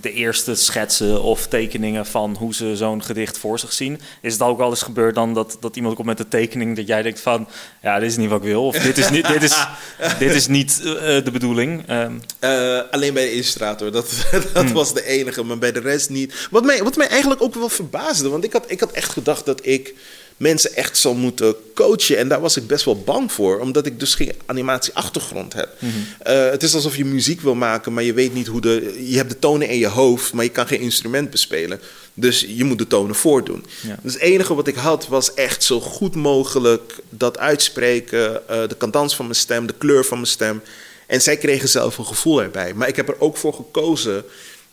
[0.00, 4.42] de eerste schetsen of tekeningen van hoe ze zo'n gedicht voor zich zien, is het
[4.42, 7.20] ook wel eens gebeurd dan dat, dat iemand komt met een tekening dat jij denkt
[7.20, 7.48] van,
[7.82, 9.66] ja, dit is niet wat ik wil, of dit is niet, dit is,
[10.18, 11.90] dit is niet uh, de bedoeling.
[11.90, 12.20] Um.
[12.40, 14.72] Uh, alleen bij de illustrator, dat, dat hmm.
[14.72, 16.48] was de enige, maar bij de rest niet.
[16.50, 19.46] Wat mij, wat mij eigenlijk ook wel verbaasde, want ik had, ik had echt gedacht
[19.46, 19.94] dat ik
[20.36, 22.18] mensen echt zal moeten coachen.
[22.18, 25.68] En daar was ik best wel bang voor, omdat ik dus geen animatieachtergrond heb.
[25.78, 26.34] Mm -hmm.
[26.34, 29.04] uh, het is alsof je muziek wil maken, maar je weet niet hoe de.
[29.06, 31.80] Je hebt de tonen in je hoofd, maar je kan geen instrument bespelen.
[32.14, 33.64] Dus je moet de tonen voordoen.
[33.80, 33.98] Ja.
[34.02, 38.76] Dus het enige wat ik had was echt zo goed mogelijk dat uitspreken, uh, de
[38.78, 40.62] kantans van mijn stem, de kleur van mijn stem.
[41.06, 42.74] En zij kregen zelf een gevoel erbij.
[42.74, 44.24] Maar ik heb er ook voor gekozen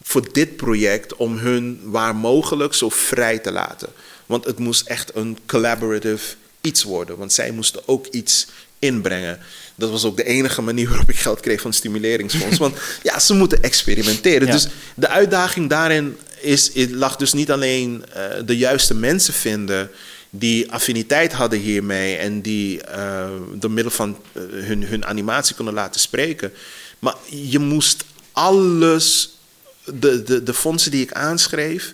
[0.03, 3.89] voor dit project om hun waar mogelijk zo vrij te laten.
[4.31, 7.17] Want het moest echt een collaborative iets worden.
[7.17, 8.47] Want zij moesten ook iets
[8.79, 9.39] inbrengen.
[9.75, 12.57] Dat was ook de enige manier waarop ik geld kreeg van het stimuleringsfonds.
[12.65, 14.47] Want ja, ze moeten experimenteren.
[14.47, 14.53] Ja.
[14.53, 19.89] Dus de uitdaging daarin is, lag dus niet alleen uh, de juiste mensen vinden
[20.29, 25.73] die affiniteit hadden hiermee en die uh, door middel van uh, hun, hun animatie konden
[25.73, 26.53] laten spreken.
[26.99, 29.37] Maar je moest alles,
[29.85, 31.93] de, de, de fondsen die ik aanschreef,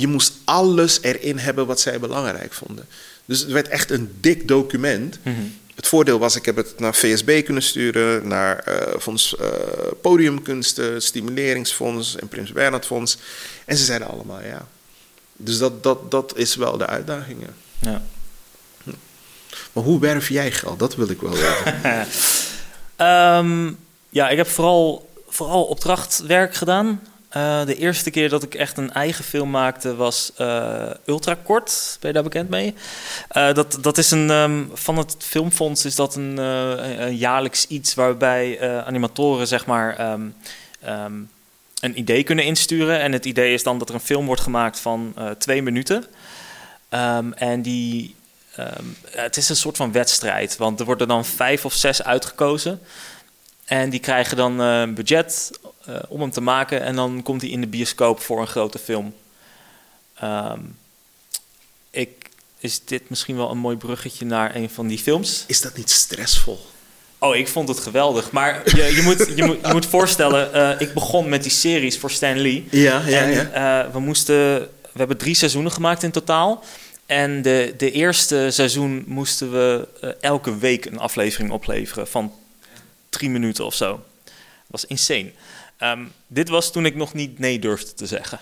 [0.00, 2.86] je moest alles erin hebben wat zij belangrijk vonden.
[3.24, 5.18] Dus het werd echt een dik document.
[5.22, 5.58] Mm -hmm.
[5.74, 9.46] Het voordeel was, ik heb het naar VSB kunnen sturen, naar uh, Fonds uh,
[10.00, 13.18] Podiumkunsten, Stimuleringsfonds en Prins Bernhard Fonds.
[13.64, 14.66] En ze zeiden allemaal ja.
[15.36, 17.46] Dus dat, dat, dat is wel de uitdaging.
[17.78, 18.02] Ja.
[19.72, 20.78] Maar hoe werf jij geld?
[20.78, 22.06] Dat wil ik wel weten.
[23.06, 23.78] um,
[24.18, 27.00] ja, ik heb vooral, vooral opdrachtwerk gedaan.
[27.32, 31.96] Uh, de eerste keer dat ik echt een eigen film maakte was uh, Ultrakort.
[32.00, 32.74] Ben je daar bekend mee?
[33.32, 37.94] Uh, dat, dat is een, um, van het Filmfonds is dat een, een jaarlijks iets
[37.94, 40.34] waarbij animatoren zeg maar um,
[40.88, 41.30] um,
[41.80, 43.00] een idee kunnen insturen.
[43.00, 46.04] En het idee is dan dat er een film wordt gemaakt van twee minuten.
[47.34, 48.14] en die,
[49.10, 52.80] het is een soort van wedstrijd, want er worden dan vijf of zes uitgekozen.
[53.64, 55.50] En die krijgen dan een budget
[55.88, 56.80] uh, om hem te maken.
[56.80, 59.14] En dan komt hij in de bioscoop voor een grote film.
[60.22, 60.78] Um,
[61.90, 65.44] ik, is dit misschien wel een mooi bruggetje naar een van die films?
[65.46, 66.66] Is dat niet stressvol?
[67.18, 68.30] Oh, ik vond het geweldig.
[68.30, 71.98] Maar je, je, moet, je, moet, je moet voorstellen, uh, ik begon met die series
[71.98, 72.68] voor Stan Lee.
[72.70, 73.84] Ja, ja, en, ja.
[73.84, 76.64] Uh, we moesten, we hebben drie seizoenen gemaakt in totaal.
[77.06, 82.32] En de, de eerste seizoen moesten we uh, elke week een aflevering opleveren van
[83.08, 84.04] drie minuten of zo.
[84.24, 84.34] Dat
[84.66, 85.32] was insane.
[85.82, 88.38] Um, dit was toen ik nog niet nee durfde te zeggen.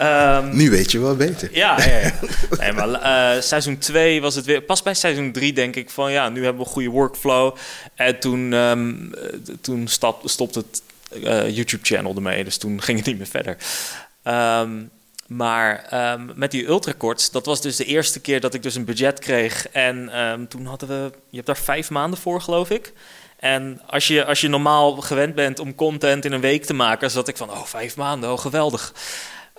[0.00, 1.48] um, nu weet je wel beter.
[1.52, 2.12] Ja, ja, ja.
[2.58, 4.60] nee, maar uh, seizoen 2 was het weer.
[4.60, 7.56] Pas bij seizoen 3 denk ik van ja, nu hebben we een goede workflow.
[7.94, 9.14] En toen, um,
[9.60, 10.82] toen stop, stopte het
[11.24, 12.44] uh, YouTube-channel ermee.
[12.44, 13.56] Dus toen ging het niet meer verder.
[15.26, 15.88] maar
[16.34, 19.68] met die ultrakorts, dat was dus de eerste keer dat ik dus een budget kreeg.
[19.68, 22.92] En toen hadden we, je hebt daar vijf maanden voor, geloof ik.
[23.54, 27.10] En als je, als je normaal gewend bent om content in een week te maken,
[27.10, 28.92] zat ik van, oh, vijf maanden, oh, geweldig.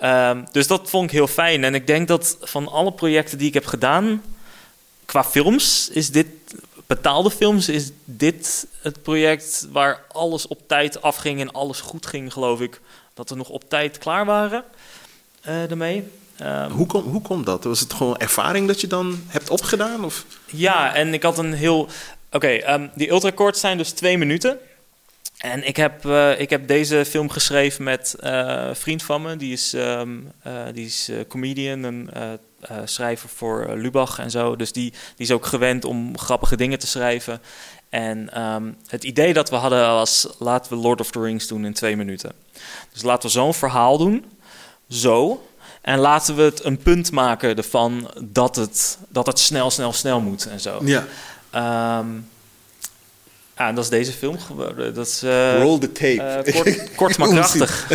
[0.02, 1.64] Um, dus dat vond ik heel fijn.
[1.64, 4.22] En ik denk dat van alle projecten die ik heb gedaan,
[5.04, 6.26] qua films, is dit,
[6.86, 12.32] betaalde films, is dit het project waar alles op tijd afging en alles goed ging,
[12.32, 12.80] geloof ik.
[13.14, 14.64] Dat we nog op tijd klaar waren
[15.46, 16.08] uh, ermee.
[16.42, 17.64] Um, hoe, kom, hoe komt dat?
[17.64, 20.04] Was het gewoon ervaring dat je dan hebt opgedaan?
[20.04, 20.24] Of?
[20.46, 21.88] Ja, en ik had een heel
[22.32, 24.58] Oké, okay, um, die ultrakorts zijn dus twee minuten.
[25.38, 28.30] En ik heb, uh, ik heb deze film geschreven met uh,
[28.68, 29.36] een vriend van me.
[29.36, 32.10] Die is, um, uh, die is comedian en
[32.84, 34.56] schrijver voor Lubach en zo.
[34.56, 37.40] Dus die, die is ook gewend om grappige dingen te schrijven.
[37.88, 40.28] En um, het idee dat we hadden was...
[40.38, 42.32] laten we Lord of the Rings doen in twee minuten.
[42.92, 44.24] Dus laten we zo'n verhaal doen.
[44.88, 45.46] Zo.
[45.80, 50.20] En laten we het een punt maken ervan dat het, dat het snel, snel, snel
[50.20, 50.80] moet en zo.
[50.84, 51.06] Ja.
[51.54, 52.28] Um,
[53.54, 54.94] en dat is deze film geworden.
[54.94, 56.44] Dat is, uh, Roll the tape.
[56.46, 57.88] Uh, kort, kort maar krachtig.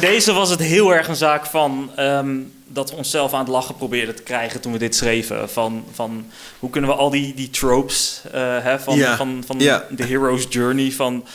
[0.00, 3.48] Bij, deze was het heel erg een zaak van um, dat we onszelf aan het
[3.48, 5.50] lachen probeerden te krijgen toen we dit schreven.
[5.50, 6.26] Van, van
[6.58, 10.92] hoe kunnen we al die, die tropes uh, hè, van, van, van de hero's journey,
[10.92, 11.26] van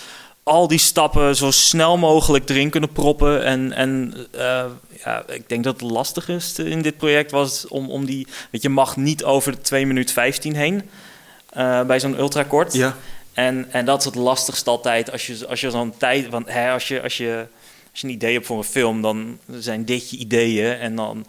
[0.43, 3.43] al die stappen zo snel mogelijk erin kunnen proppen.
[3.43, 4.65] En, en eh,
[5.06, 8.28] ja, ik denk dat het lastigste in dit project was om, om die...
[8.52, 10.89] Weet je, mag niet over de 2 minuten 15 heen
[11.50, 12.74] eh, bij zo'n ultrakort.
[12.74, 12.95] Ja.
[13.34, 16.30] En, en dat is het lastigste altijd als je, als je zo'n tijd...
[16.30, 17.45] Want hè, als, je, als, je,
[17.91, 20.73] als je een idee hebt voor een film, dan zijn dit je ideeën.
[20.78, 21.25] En dan...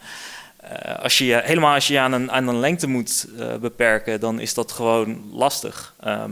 [0.57, 4.21] eh, als je helemaal als je je aan een, aan een lengte moet eh, beperken,
[4.21, 5.95] dan is dat gewoon lastig.
[6.01, 6.31] Ehm,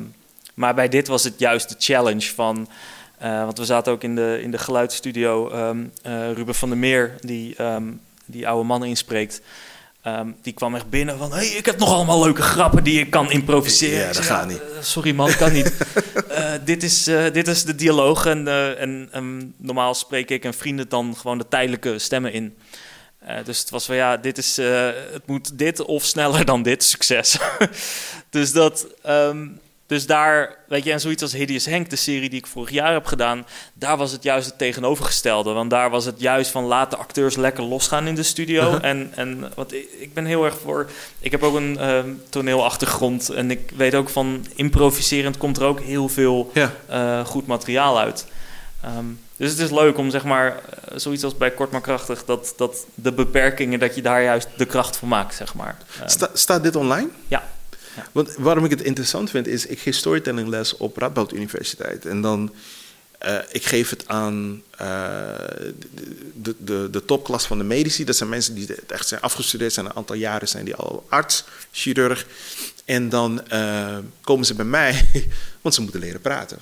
[0.54, 2.68] maar bij dit was het juist de challenge van.
[3.18, 5.50] eh, want we zaten ook in de, in de geluidsstudio.
[5.50, 7.90] ehm, eh, Ruben van der Meer, die ehm,
[8.26, 9.40] die oude man inspreekt.
[10.16, 13.10] Ehm, die kwam echt binnen van: hey, ik heb nog allemaal leuke grappen die ik
[13.10, 13.98] kan improviseren.
[13.98, 14.60] Ja, dat zei, gaat niet.
[14.60, 15.72] eh, sorry man, kan niet.
[16.28, 18.26] Eh, dit, is, eh, dit is de dialoog.
[18.26, 18.48] En,
[19.12, 22.56] en normaal spreek ik en vrienden dan gewoon de tijdelijke stemmen in.
[23.44, 24.56] Dus het was van ja, dit is,
[25.12, 27.38] het moet dit of sneller dan dit, succes.
[28.30, 29.46] dus dat, ehm,
[29.88, 32.92] dus daar, weet je, en zoiets als Hideous Henk, de serie die ik vorig jaar
[32.92, 35.52] heb gedaan, daar was het juist het tegenovergestelde.
[35.52, 38.62] Want daar was het juist van laat de acteurs lekker losgaan in de studio.
[38.62, 38.84] Uh-huh.
[38.90, 43.28] En, en want ik, ik ben heel erg voor, ik heb ook een ehm, toneelachtergrond
[43.28, 46.72] en ik weet ook van improviserend komt er ook heel veel Ja.
[46.86, 48.26] eh, goed materiaal uit.
[48.82, 49.04] Ehm,
[49.36, 52.54] dus het is leuk om zeg maar, eh, zoiets als bij Kort maar Krachtig, dat,
[52.56, 55.76] dat de beperkingen, dat je daar juist de kracht van maakt, zeg maar.
[56.00, 57.08] Ehm, Sta- staat dit online?
[57.28, 57.42] ja.
[58.12, 62.06] Want waarom ik het interessant vind, is ik geef storytelling les op Radboud Universiteit.
[62.06, 62.54] En dan,
[63.18, 64.86] eh, ik geef het aan eh,
[66.34, 68.04] de, de, de topklas van de medici.
[68.04, 71.44] Dat zijn mensen die echt zijn afgestudeerd zijn, een aantal jaren zijn die al arts,
[71.72, 72.26] chirurg.
[72.84, 75.08] En dan eh, komen ze bij mij,
[75.62, 76.58] want ze moeten leren praten.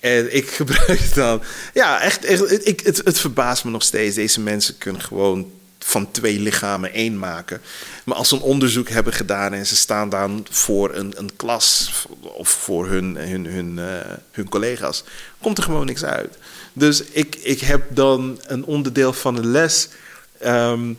[0.00, 1.42] En ik gebruik dan,
[1.74, 4.14] ja, echt, echt ik, het, het verbaast me nog steeds.
[4.14, 5.50] Deze mensen kunnen gewoon
[5.88, 7.60] van twee lichamen één maken.
[8.04, 11.90] Maar als ze een onderzoek hebben gedaan en ze staan dan voor een, een klas
[12.20, 15.04] of voor hun, hun, hun, eh, hun collega's,
[15.40, 16.38] komt er gewoon niks uit.
[16.72, 19.88] Dus ik, ik heb dan een onderdeel van de les.
[20.38, 20.92] ehm,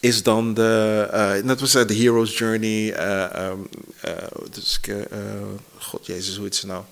[0.00, 2.92] is dan de, eh net was de Hero's Journey.
[2.92, 3.58] eh, ehm,
[4.00, 4.12] eh,
[4.50, 5.08] dus eh, eh,
[5.78, 6.82] God Jezus, hoe heet ze nou?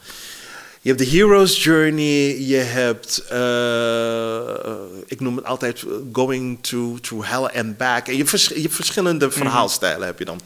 [0.87, 4.75] Je hebt de Hero's Journey, je hebt, eh,
[5.07, 8.07] ik noem het altijd Going to, to Hell and Back.
[8.07, 10.40] En je, hebt vers- je hebt verschillende verhaalstijlen heb je dan.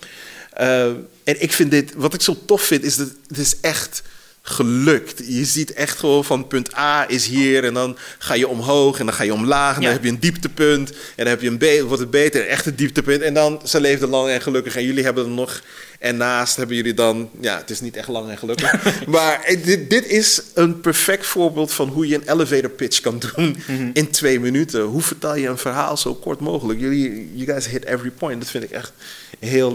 [0.53, 0.85] Eh,
[1.25, 4.03] en ik vind dit, wat ik zo tof vind, is dat het is echt
[4.43, 5.23] gelukt.
[5.27, 9.07] Je ziet echt gewoon van punt A is hier en dan ga je omhoog en
[9.07, 9.87] dan ga je omlaag en Ja.
[9.87, 12.75] dan heb je een dieptepunt en dan heb je een wordt het beter, een echte
[12.75, 15.63] dieptepunt en dan ze leefden lang en gelukkig en jullie hebben er nog
[16.01, 19.91] en naast hebben jullie dan, ja, het is niet echt lang en gelukkig, maar dit,
[19.91, 23.57] dit is een perfect voorbeeld van hoe je een elevator pitch kan doen
[23.93, 24.83] in twee minuten.
[24.83, 26.81] Hoe vertel je een verhaal zo kort mogelijk?
[26.81, 28.41] Jullie, you guys hit every point.
[28.41, 28.93] Dat vind ik echt
[29.39, 29.75] heel,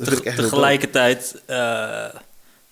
[0.00, 0.36] vind ik echt.
[0.36, 2.02] Tegelijkertijd eh,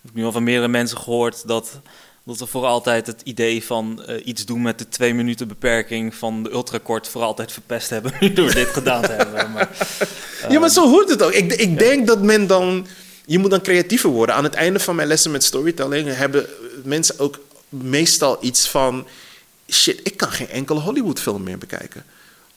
[0.01, 1.81] heb ik nu al van meerdere mensen gehoord dat,
[2.29, 6.15] dat we voor altijd het idee van eh, iets doen met de twee minuten beperking
[6.15, 9.51] van de ultrakort voor altijd verpest hebben door dit gedaan te hebben.
[9.53, 9.69] Maar,
[10.49, 11.33] Ja, maar zo hoort het ook.
[11.33, 12.87] Ik, ik denk dat men dan...
[13.27, 14.35] Je moet dan creatiever worden.
[14.35, 16.15] Aan het einde van mijn lessen met storytelling...
[16.17, 16.47] hebben
[16.85, 17.39] mensen ook
[17.69, 19.07] meestal iets van...
[19.71, 22.05] Shit, ik kan geen enkele Hollywoodfilm meer bekijken.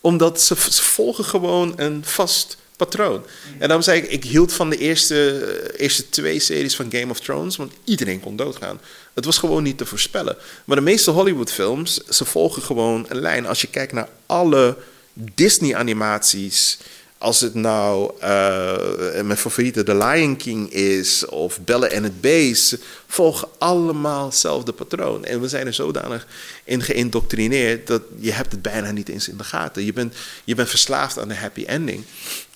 [0.02, 3.26] Omdat ze, ze volgen gewoon een vast patroon.
[3.52, 7.20] En daarom zei ik, ik hield van de eerste, eerste twee series van Game of
[7.20, 7.56] Thrones...
[7.56, 8.80] want iedereen kon doodgaan.
[9.14, 10.38] Het was gewoon niet te voorspellen.
[10.66, 13.48] Maar de meeste Hollywoodfilms, ze volgen gewoon een lijn.
[13.48, 14.78] Als je kijkt naar alle
[15.14, 16.78] Disney-animaties...
[17.22, 22.78] Als het nou eh, mijn favoriete The Lion King is of Belle en het Beest,
[23.08, 25.26] volgen allemaal hetzelfde patroon.
[25.26, 26.28] En we zijn er zodanig
[26.64, 29.86] in geïndoctrineerd dat je hebt het bijna niet eens in de gaten.
[29.86, 32.04] Je bent, je bent verslaafd aan de happy ending.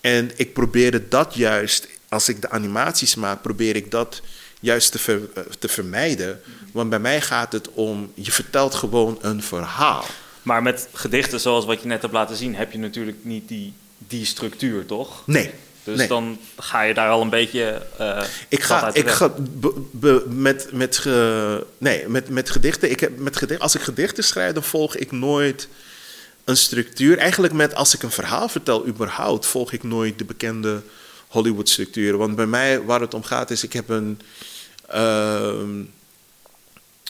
[0.01, 4.21] En ik probeerde dat juist, als ik de animaties maak, probeer ik dat
[4.59, 6.41] juist te, ver- eh, te vermijden.
[6.71, 10.05] Want bij mij gaat het om, je vertelt gewoon een verhaal.
[10.41, 13.73] maar met gedichten zoals wat je net hebt laten zien, heb je natuurlijk niet die,
[13.97, 15.21] die structuur, toch?
[15.25, 15.51] Nee.
[15.83, 16.07] Dus nee.
[16.07, 17.81] dan ga je daar al een beetje.
[17.97, 19.17] eh, Ik ga, ik weg.
[19.17, 22.89] ga be- be- met, met, ge- nee, met, met gedichten.
[22.91, 25.67] Ik heb, met gedicht, als ik gedichten schrijf, dan volg ik nooit
[26.43, 27.17] een structuur.
[27.17, 30.81] Eigenlijk met als ik een verhaal vertel, überhaupt, volg ik nooit de bekende
[31.35, 32.19] Hollywood-structuren.
[32.19, 34.19] Want bij mij, waar het om gaat, is ik heb een.
[34.87, 35.81] ehm,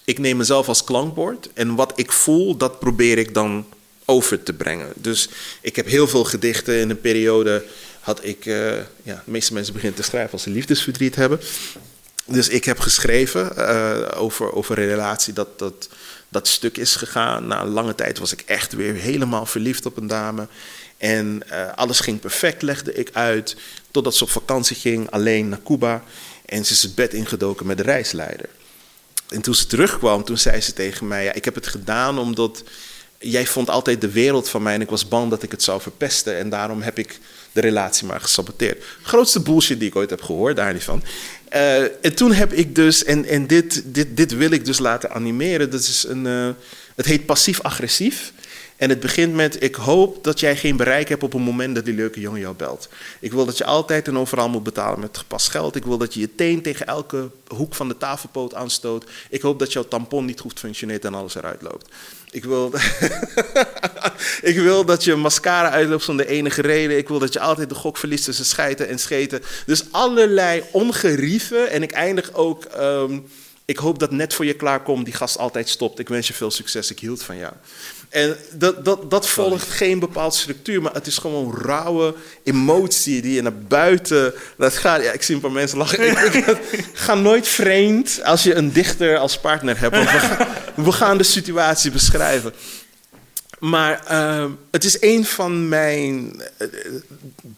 [0.05, 3.65] ik neem mezelf als klankbord en wat ik voel, dat probeer ik dan
[4.05, 4.91] over te brengen.
[4.95, 5.29] Dus
[5.61, 7.63] ik heb heel veel gedichten in een periode.
[7.99, 11.39] Had ik, eh, ja, de meeste mensen beginnen te schrijven als ze liefdesverdriet hebben.
[12.25, 15.89] Dus ik heb geschreven eh, over, over een relatie dat, dat
[16.29, 17.47] dat stuk is gegaan.
[17.47, 20.47] Na een lange tijd was ik echt weer helemaal verliefd op een dame.
[20.97, 23.55] En eh, alles ging perfect, legde ik uit.
[23.91, 26.03] Totdat ze op vakantie ging, alleen naar Cuba.
[26.45, 28.49] En ze is het bed ingedoken met de reisleider.
[29.29, 32.63] En toen ze terugkwam, toen zei ze tegen mij: ja, Ik heb het gedaan omdat
[33.19, 34.73] jij vond altijd de wereld van mij.
[34.73, 36.38] En ik was bang dat ik het zou verpesten.
[36.38, 37.19] En daarom heb ik
[37.51, 38.84] de relatie maar gesaboteerd.
[39.01, 41.03] Grootste bullshit die ik ooit heb gehoord, daar niet van.
[41.55, 45.12] Uh, en toen heb ik dus, en, en dit, dit, dit wil ik dus laten
[45.12, 45.69] animeren.
[45.71, 46.49] Dat is een, uh,
[46.95, 48.34] het heet passief-agressief.
[48.77, 51.85] En het begint met: Ik hoop dat jij geen bereik hebt op een moment dat
[51.85, 52.89] die leuke jongen jou belt.
[53.19, 55.75] Ik wil dat je altijd en overal moet betalen met gepast geld.
[55.75, 59.05] Ik wil dat je je teen tegen elke hoek van de tafelpoot aanstoot.
[59.29, 61.89] Ik hoop dat jouw tampon niet goed functioneert en alles eruit loopt.
[62.31, 62.73] Ik wil,
[64.51, 66.97] ik wil dat je mascara uitloopt zonder enige reden.
[66.97, 69.41] Ik wil dat je altijd de gok verliest tussen schijten en scheten.
[69.65, 71.69] Dus allerlei ongerieven.
[71.69, 72.67] En ik eindig ook.
[72.77, 73.25] Um,
[73.65, 75.99] ik hoop dat net voor je klaarkomt, die gast altijd stopt.
[75.99, 77.53] Ik wens je veel succes, ik hield van jou.
[78.15, 83.34] En dat, dat, dat volgt geen bepaalde structuur, maar het is gewoon rauwe emotie die
[83.34, 85.01] je naar buiten laat gaan.
[85.01, 86.08] Ja, ik zie een paar mensen lachen.
[86.08, 89.95] Ik, ik, ga nooit vreemd als je een dichter als partner hebt.
[89.95, 92.54] Want we, gaan, we gaan de situatie beschrijven.
[93.60, 96.67] Maar uh, het is een van mijn uh,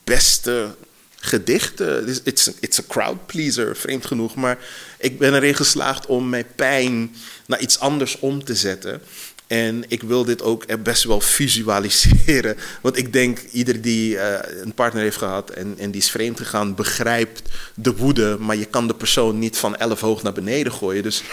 [0.04, 0.76] beste
[1.16, 2.08] gedichten.
[2.24, 4.36] It's it's a crowd pleaser, vreemd genoeg.
[4.36, 4.58] Maar
[4.98, 7.16] ik ben erin geslaagd om mijn pijn
[7.48, 9.02] naar iets anders om te zetten.
[9.48, 12.58] En ik wil dit ook best wel visualiseren.
[12.82, 14.34] Want ik denk, ieder die uh,
[14.64, 17.42] een partner heeft gehad en, en die is vreemd gegaan, begrijpt
[17.76, 18.38] de woede.
[18.40, 21.04] Maar je kan de persoon niet van elf hoog naar beneden gooien.
[21.04, 21.24] Dus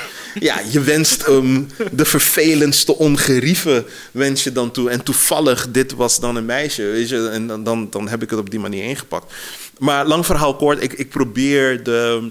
[0.41, 4.91] ja, je wenst um, de vervelendste ongerieven wens je dan toe.
[4.91, 6.83] En toevallig, dit was dan een meisje.
[6.83, 9.33] Weet je, en dan, dan, dan heb ik het op die manier ingepakt.
[9.79, 12.31] Maar lang verhaal kort, ik, ik probeer de.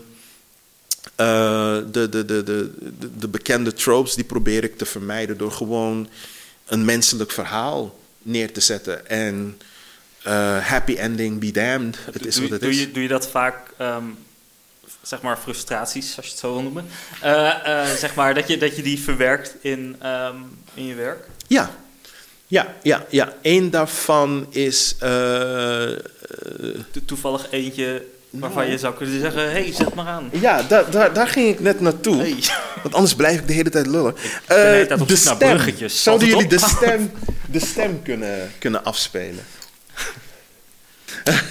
[1.17, 2.71] Uh, de, de, de, de,
[3.17, 6.09] de bekende tropes die probeer ik te vermijden door gewoon
[6.65, 9.07] een menselijk verhaal neer te zetten.
[9.07, 9.57] En
[10.27, 11.97] uh, happy ending, be damned.
[12.11, 12.79] Het is doe, wat het doe is.
[12.79, 14.17] Je, doe je dat vaak, um,
[15.01, 16.85] zeg maar, frustraties, als je het zo wil noemen?
[17.23, 21.27] Uh, zeg maar, dat je, dat je die verwerkt in, um, in je werk?
[21.47, 21.71] Ja.
[22.47, 23.33] Ja, ja, ja.
[23.41, 24.95] Eén daarvan is.
[27.05, 28.05] Toevallig eentje
[28.39, 30.29] Waarvan je zou kunnen zeggen, hé, hey, zet maar aan.
[30.31, 32.15] Ja, daar, daar, daar ging ik net naartoe.
[32.15, 32.35] Hey.
[32.83, 34.15] Want anders blijf ik de hele tijd lullen.
[34.99, 35.37] Op de stem.
[35.37, 36.03] bruggetjes.
[36.03, 37.11] Zouden jullie de stem,
[37.45, 39.43] de stem kunnen, kunnen afspelen?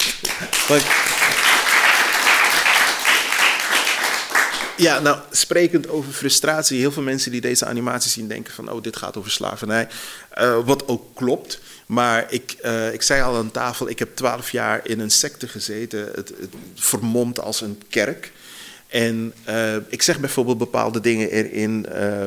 [4.77, 6.79] Ja, nou, sprekend over frustratie.
[6.79, 8.71] Heel veel mensen die deze animatie zien denken van...
[8.71, 9.89] oh, dit gaat over slavernij.
[10.39, 11.61] Uh, wat ook klopt.
[11.93, 15.49] Maar ik, uh, ik zei al aan tafel, ik heb twaalf jaar in een secte
[15.49, 16.33] gezeten, het,
[16.75, 18.33] vermomd als een kerk.
[18.89, 21.87] En uh, ik zeg bijvoorbeeld bepaalde dingen erin.
[21.89, 22.27] Uh,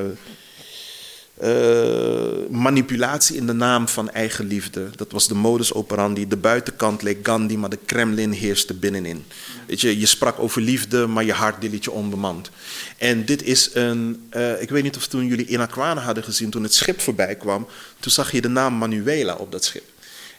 [2.50, 4.90] manipulatie in de naam van eigen liefde.
[4.96, 6.28] Dat was de modus operandi.
[6.28, 9.26] De buitenkant leek Gandhi, maar de Kremlin heerste binnenin.
[9.68, 12.50] Weet je, je sprak over liefde, maar je hart liet je onbemand.
[12.98, 14.30] En dit is een.
[14.36, 17.68] Uh, ik weet niet of toen jullie Inakwana hadden gezien, toen het schip voorbij kwam.
[18.00, 19.84] Toen zag je de naam Manuela op dat schip.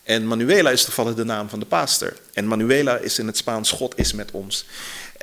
[0.02, 2.12] En Manuela is toevallig de naam van de pastor.
[2.32, 4.66] En Manuela is in het Spaans God is met ons.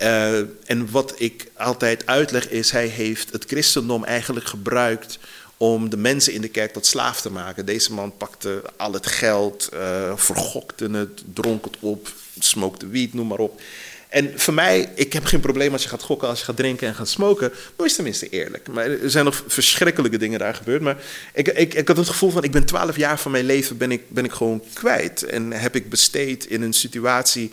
[0.02, 5.20] Uh, en wat ik altijd uitleg is, hij heeft het christendom eigenlijk gebruikt
[5.64, 7.66] om de mensen in de kerk tot slaaf te maken.
[7.66, 13.28] Deze man pakte al het geld, uh, vergokte het, dronk het op, smokte wiet, noem
[13.28, 13.62] maar op.
[14.10, 16.88] En voor mij, ik heb geen probleem als je gaat gokken, als je gaat drinken
[16.88, 17.52] en gaat smoken.
[17.76, 18.68] Maar is tenminste eerlijk.
[18.68, 20.82] Maar er zijn nog verschrikkelijke dingen daar gebeurd.
[20.82, 20.98] Maar
[21.34, 23.92] ik, ik, ik had het gevoel van, ik ben twaalf jaar van mijn leven ben
[23.92, 25.24] ik, ben ik gewoon kwijt.
[25.24, 27.52] En heb ik besteed in een situatie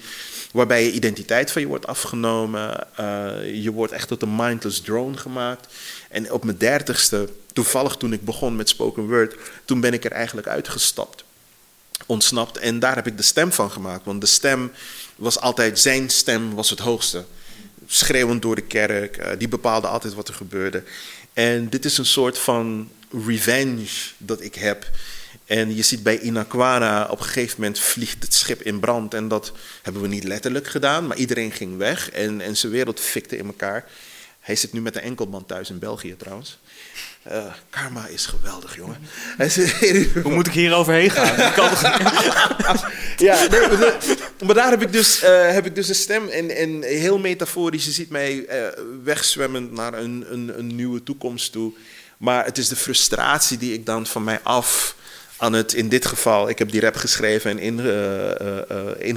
[0.53, 2.87] waarbij je identiteit van je wordt afgenomen.
[3.01, 5.73] Uh, je wordt echt tot een mindless drone gemaakt.
[6.09, 10.13] En op mijn dertigste, toevallig toen ik begon met spoken word, toen ben ik er
[10.13, 11.25] eigenlijk uitgestapt.
[12.07, 12.59] Ontsnapt.
[12.59, 14.05] En daar heb ik de stem van gemaakt.
[14.05, 14.73] Want de stem
[15.17, 17.25] was altijd, zijn stem was het hoogste.
[17.87, 20.83] Schreeuwend door de kerk, uh, die bepaalde altijd wat er gebeurde.
[21.33, 22.91] En dit is een soort van
[23.27, 23.89] revenge
[24.19, 24.91] dat ik heb.
[25.45, 29.15] En je ziet bij Inakwana, op een gegeven moment vliegt het schip in brand.
[29.15, 32.11] En dat hebben we niet letterlijk gedaan, maar iedereen ging weg.
[32.11, 33.85] En, en zijn wereld fikte in elkaar.
[34.41, 36.59] Hij zit nu met een enkelband thuis in België trouwens.
[37.29, 38.99] Uh, karma is geweldig, jongen.
[40.23, 41.47] Hoe moet ik hier overheen gaan?
[41.47, 41.83] Ik kan toch...
[43.17, 43.69] Ja, nee,
[44.45, 46.29] maar, daar heb ik dus, eh, heb ik dus een stem.
[46.29, 48.67] En, en heel metaforisch, je ziet mij eh,
[49.05, 51.73] wegzwemmend naar een, een, een nieuwe toekomst toe.
[52.17, 54.95] Maar het is de frustratie die ik dan van mij af
[55.37, 59.11] aan het, in dit geval, ik heb die rap geschreven en in, eh,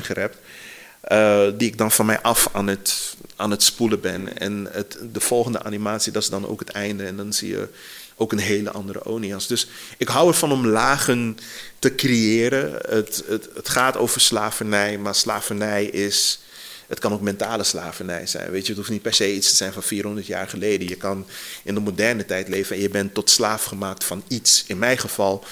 [1.03, 4.37] eh, die ik dan van mij af aan het, aan het spoelen ben.
[4.37, 7.03] En het, de volgende animatie, dat is dan ook het einde.
[7.03, 7.67] En dan zie je
[8.15, 9.47] ook een hele andere Onias.
[9.47, 11.37] Dus ik hou ervan om lagen
[11.79, 12.71] te creëren.
[12.89, 16.39] Het, het, het gaat over slavernij, maar slavernij is.
[16.87, 18.51] Het kan ook mentale slavernij zijn.
[18.51, 20.87] Weet je, het hoeft niet per se iets te zijn van 400 jaar geleden.
[20.87, 21.27] Je kan
[21.63, 24.63] in de moderne tijd leven en je bent tot slaaf gemaakt van iets.
[24.67, 25.43] In mijn geval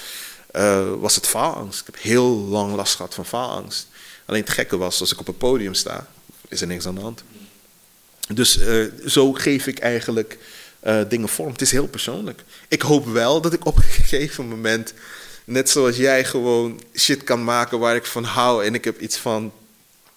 [0.50, 1.80] eh, was het faalangst.
[1.80, 3.86] Ik heb heel lang last gehad van faalangst.
[4.26, 6.08] Alleen het gekke was, als ik op een podium sta,
[6.48, 7.22] is er niks aan de hand.
[8.28, 10.38] Dus eh, zo geef ik eigenlijk
[10.80, 11.52] eh, dingen vorm.
[11.52, 12.44] Het is heel persoonlijk.
[12.68, 14.94] Ik hoop wel dat ik op een gegeven moment,
[15.44, 18.64] net zoals jij, gewoon shit kan maken waar ik van hou.
[18.64, 19.52] En ik heb iets van,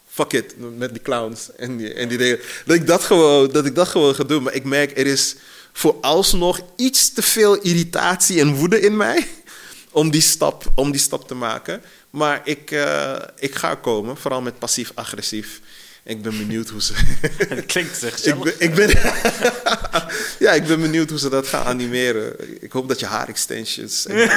[0.09, 2.39] fuck it, met die clowns en die, en die dingen.
[2.65, 4.43] Dat ik dat, gewoon, dat ik dat gewoon ga doen.
[4.43, 5.35] Maar ik merk, er is
[5.73, 9.27] vooralsnog iets te veel irritatie en woede in mij
[9.91, 11.81] om die stap, om die stap te maken.
[12.15, 15.59] Maar ik, eh, ik ga komen, vooral met passief-agressief.
[16.03, 16.93] Ik ben benieuwd hoe ze.
[17.55, 18.89] Het klinkt zeg ik ben, ik ben,
[20.45, 22.35] ja, ik ben benieuwd hoe ze dat gaan animeren.
[22.63, 24.29] Ik hoop dat je haar extensions en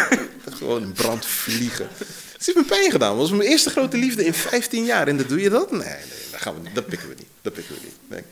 [0.57, 1.89] gewoon in brand vliegen.
[2.33, 3.11] Het heeft me pijn gedaan.
[3.11, 5.09] Dat was mijn eerste grote liefde in 15 jaar.
[5.09, 5.71] En dat doe je dat?
[5.71, 5.99] Nee, nee
[6.31, 6.75] dat, gaan we niet.
[6.75, 7.29] dat pikken we niet.
[7.43, 7.97] Dat pikken we niet.
[8.07, 8.23] Nee.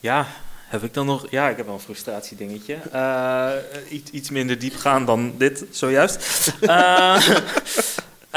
[0.00, 0.26] Ja,
[0.68, 1.26] heb ik dan nog...
[1.30, 2.74] Ja, ik heb wel een frustratiedingetje.
[2.92, 3.52] Eh,
[3.88, 6.52] iets, iets minder diep gaan dan dit, zojuist.
[6.60, 7.26] Eh,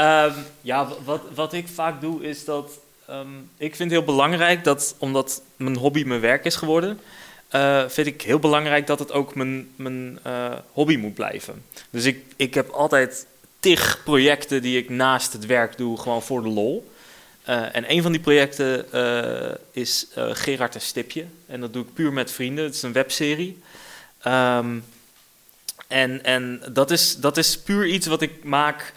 [0.02, 2.78] ehm, ja, wat, wat ik vaak doe is dat...
[3.06, 7.00] ehm, ik vind het heel belangrijk dat, omdat mijn hobby mijn werk is geworden...
[7.48, 11.64] eh, vind ik heel belangrijk dat het ook mijn, mijn eh, hobby moet blijven.
[11.90, 13.26] Dus ik, ik heb altijd
[13.60, 16.90] tig projecten die ik naast het werk doe, gewoon voor de lol.
[17.42, 18.86] Eh, en een van die projecten
[19.72, 21.24] is Gerard en Stipje.
[21.46, 22.64] En dat doe ik puur met vrienden.
[22.64, 23.58] Het is een webserie.
[24.22, 24.78] Ehm,
[25.88, 28.92] en en dat, is, dat is puur iets wat ik maak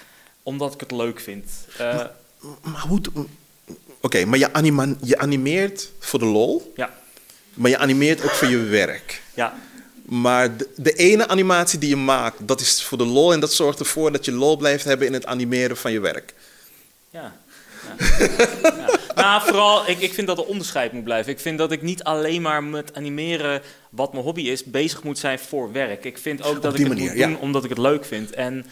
[0.46, 1.52] omdat ik het leuk vind.
[1.78, 2.02] Eh,
[2.62, 3.02] Maar hoe.
[4.02, 6.74] Oké, maar je, anima, je animeert voor de lol.
[6.76, 6.94] Ja.
[7.54, 9.22] Maar je animeert ook voor je werk.
[9.34, 9.54] ja.
[10.06, 13.34] Maar de, de ene animatie die je maakt, dat is voor de lol.
[13.34, 16.34] En dat zorgt ervoor dat je lol blijft hebben in het animeren van je werk.
[17.10, 17.36] Ja.
[18.00, 18.06] ja.
[18.64, 18.90] ja.
[19.16, 21.32] Nou, vooral, ik, ik vind dat er onderscheid moet blijven.
[21.32, 25.20] Ik vind dat ik niet alleen maar met animeren, wat mijn hobby is, bezig moet
[25.20, 26.06] zijn voor werk.
[26.06, 27.38] Ik vind ook dat ik die het manier, moet doen ja.
[27.38, 28.32] omdat ik het leuk vind.
[28.32, 28.66] En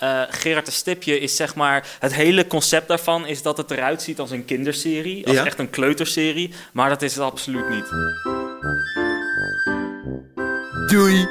[0.00, 1.96] eh, Gerard de Stipje is zeg maar...
[1.98, 5.26] Het hele concept daarvan is dat het eruit ziet als een kinderserie.
[5.26, 5.44] Als Ja.
[5.44, 6.52] echt een kleuterserie.
[6.72, 7.88] Maar dat is het absoluut niet.
[10.90, 11.26] Doei.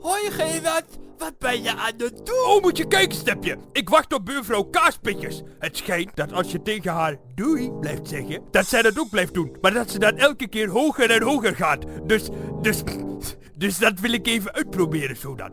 [0.00, 0.84] Hoi Gerard,
[1.18, 2.36] wat ben je aan het doen?
[2.46, 3.56] Oh, moet je kijken, Stepje.
[3.72, 5.42] Ik wacht op buurvrouw Kaaspitjes.
[5.58, 9.34] Het schijnt dat als je tegen haar doei blijft zeggen, dat zij dat ook blijft
[9.34, 9.56] doen.
[9.60, 11.84] Maar dat ze dan elke keer hoger en hoger gaat.
[12.06, 12.22] Dus,
[12.62, 12.82] dus,
[13.54, 15.52] dus dat wil ik even uitproberen zo dan.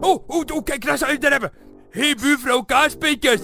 [0.00, 1.52] Oh, oh, oh kijk, daar zou je het hebben.
[1.90, 3.40] Hé, hey, buurvrouw Kaaspitjes.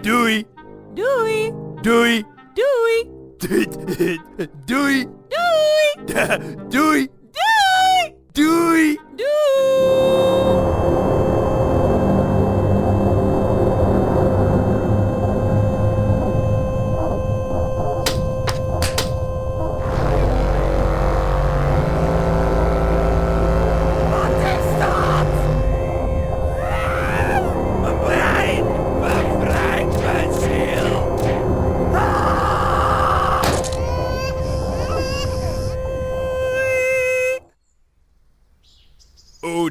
[0.00, 0.46] Doei.
[0.94, 1.52] Doei.
[1.82, 2.24] Doei.
[2.54, 3.10] Doei.
[3.36, 4.20] Doei.
[4.64, 5.06] Doei.
[5.28, 5.88] Doei.
[6.68, 7.08] Doei.
[8.32, 8.98] Doei.
[9.14, 9.20] Doei.
[9.20, 10.69] Wat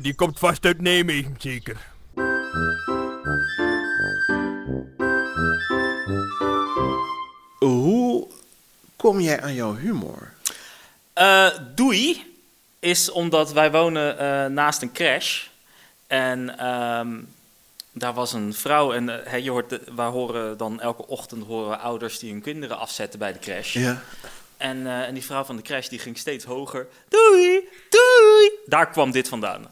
[0.10, 1.78] die komt vast uit Nijmegen, zeker.
[7.60, 8.28] Hoe
[8.96, 10.32] kom jij aan jouw humor?
[11.14, 12.34] Eh, doei
[12.80, 15.46] is omdat wij wonen eh, naast een crash.
[16.08, 17.18] En ehm,
[17.92, 21.70] daar was een vrouw en hè, je hoort, de- wij horen dan elke ochtend horen
[21.70, 23.74] we ouders die hun kinderen afzetten bij de crash.
[23.74, 24.02] Ja.
[24.58, 26.88] En, eh, en die vrouw van de crash die ging steeds hoger.
[27.10, 28.50] Doei, doei.
[28.66, 29.68] Daar kwam dit vandaan.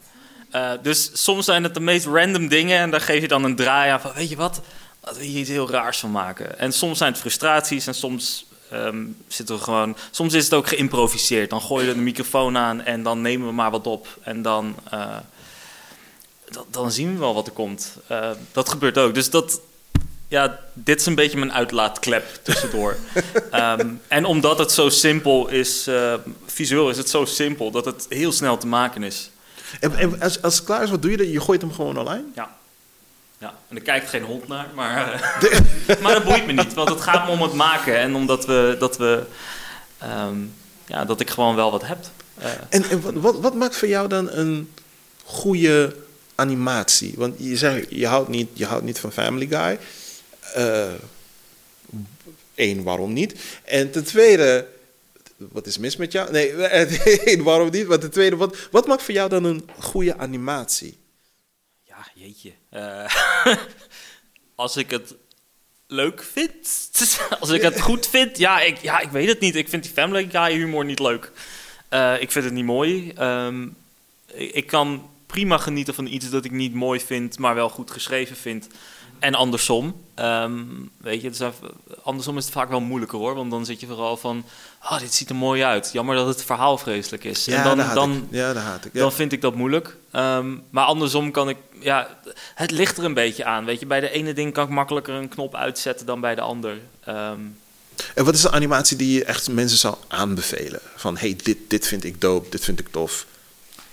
[0.52, 3.56] Eh, dus soms zijn het de meest random dingen en daar geef je dan een
[3.56, 4.62] draai aan van, weet je wat,
[5.04, 6.60] laten we hier iets heel raars van maken.
[6.60, 10.68] En soms zijn het frustraties en soms ehm, zitten we gewoon, soms is het ook
[10.68, 11.50] geïmproviseerd.
[11.50, 14.76] Dan gooi je de microfoon aan en dan nemen we maar wat op en dan,
[14.90, 15.18] eh,
[16.72, 17.98] dan, zien we wel wat er komt.
[18.08, 19.14] Eh, dat gebeurt ook.
[19.14, 19.62] Dus dat,
[20.28, 22.98] ja, dit is een beetje mijn uitlaatklep tussendoor.
[23.52, 25.90] Ehm, en omdat het zo simpel is,
[26.46, 29.30] visueel is het zo simpel dat het heel snel te maken is.
[29.80, 31.30] En, en als, als het klaar is, wat doe je dan?
[31.32, 32.24] Je gooit hem gewoon online?
[32.36, 32.56] Ja.
[33.40, 36.74] Ja, en er kijkt geen hond naar, maar, eh, maar dat boeit me niet.
[36.74, 39.24] Want het gaat me om het maken en omdat we, dat we,
[39.98, 40.36] ehm,
[40.86, 41.98] ja, dat ik gewoon wel wat heb.
[42.38, 44.72] Eh, En, en wat, wat, wat maakt voor jou dan een
[45.24, 45.96] goede
[46.36, 47.14] animatie?
[47.18, 49.80] Want je zegt, je houdt niet, je houdt niet van Family Guy.
[52.56, 53.40] Eén, waarom niet?
[53.64, 54.68] En ten tweede,
[55.38, 56.32] wat is mis met jou?
[56.32, 56.54] Nee,
[57.26, 57.88] één, waarom niet?
[57.88, 60.98] Maar ten tweede, wat, wat maakt voor jou dan een goede animatie?
[61.98, 62.52] ja, jeetje.
[62.70, 63.56] Eh,
[64.56, 65.16] als ik het
[65.88, 66.90] leuk vind,
[67.40, 69.56] als ik het goed vind, ja ik, ja, ik weet het niet.
[69.56, 71.32] Ik vind die Family Guy humor niet leuk.
[71.90, 73.12] Eh, ik vind het niet mooi.
[73.16, 73.68] Ehm,
[74.26, 77.92] ik, ik kan prima genieten van iets dat ik niet mooi vind, maar wel goed
[77.92, 78.68] geschreven vind.
[79.20, 80.02] En andersom.
[80.16, 80.54] Ehm,
[80.98, 81.70] weet je, het is even-
[82.04, 83.36] andersom is het vaak wel moeilijker hoor.
[83.36, 84.46] Want dan zit je vooral van,
[84.84, 85.90] oh, dit ziet er mooi uit.
[85.94, 87.48] Jammer dat het verhaal vreselijk is.
[87.48, 88.24] en dan, haat dan, ik.
[88.30, 88.94] Ja, daar haat ik.
[88.94, 89.00] Ja.
[89.00, 89.96] dan vind ik dat moeilijk.
[90.12, 92.18] Ehm, maar andersom kan ik, ja,
[92.56, 93.66] het ligt er een beetje aan.
[93.66, 96.42] Weet je, bij de ene ding kan ik makkelijker een knop uitzetten dan bij de
[96.42, 96.78] ander.
[97.04, 97.40] Ehm,
[98.16, 100.80] En wat is de animatie die je echt mensen zou aanbevelen?
[100.96, 103.26] Van, hey, dit, dit vind ik dope, dit vind ik tof.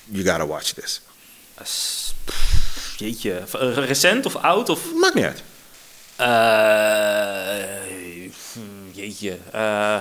[0.05, 1.01] You gotta watch this.
[2.25, 2.64] pff,
[2.97, 3.43] jeetje,
[3.75, 4.69] recent of oud?
[4.69, 5.43] Of, Maakt niet uit.
[6.17, 7.65] Eh,
[8.53, 9.39] hmm, jeetje.
[9.53, 9.97] eh,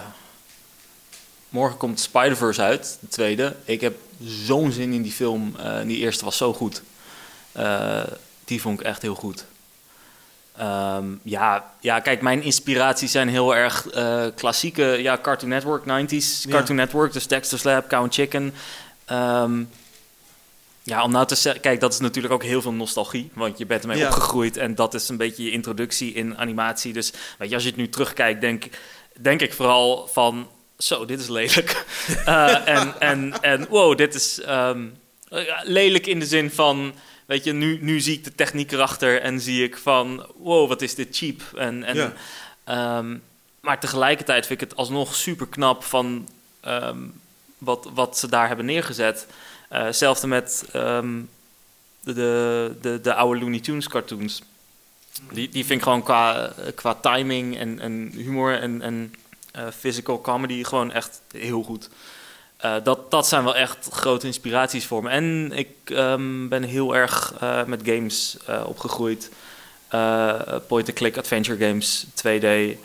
[1.49, 3.55] morgen komt Spider-Verse uit, de tweede.
[3.65, 5.55] Ik heb zo'n zin in die film.
[5.59, 6.81] Eh, die eerste was zo goed.
[8.45, 9.45] Die vond ik echt heel goed.
[10.57, 13.87] Ehm, ja, ja, kijk, mijn inspiraties zijn heel erg
[14.35, 16.49] klassieke ja, Cartoon Network, 90s Ja.
[16.49, 17.13] Cartoon Network.
[17.13, 18.53] Dus Dexter's Lab, Cow and Chicken.
[19.05, 19.63] Ehm,
[20.83, 23.65] ja, om nou te zeggen, kijk, dat is natuurlijk ook heel veel nostalgie, want je
[23.65, 24.07] bent ermee Ja.
[24.07, 26.93] opgegroeid en dat is een beetje je introductie in animatie.
[26.93, 28.63] Dus weet je, als je het nu terugkijkt, denk,
[29.19, 31.71] denk ik vooral van, zo, dit is lelijk.
[32.25, 34.85] Eh, en, en, en wow, dit is ehm,
[35.29, 36.93] ja, lelijk in de zin van,
[37.25, 40.81] weet je, nu, nu zie ik de techniek erachter en zie ik van, wow, wat
[40.81, 41.41] is dit cheap.
[41.55, 42.13] En, en, Ja.
[42.63, 43.17] ehm,
[43.61, 46.29] maar tegelijkertijd vind ik het alsnog super knap van
[46.61, 46.97] ehm,
[47.57, 49.27] wat, wat ze daar hebben neergezet.
[49.73, 51.21] Eh, hetzelfde met ehm,
[51.99, 54.41] de, de, de, de oude Looney Tunes cartoons.
[55.31, 59.15] Die, die vind ik gewoon qua, qua timing en, en humor en, en
[59.51, 61.89] eh, physical comedy gewoon echt heel goed.
[62.57, 65.09] Eh, dat, dat zijn wel echt grote inspiraties voor me.
[65.09, 67.33] En ik ehm, ben heel erg
[67.65, 69.31] met games opgegroeid.
[70.67, 72.77] Point-and-click adventure games, 2D.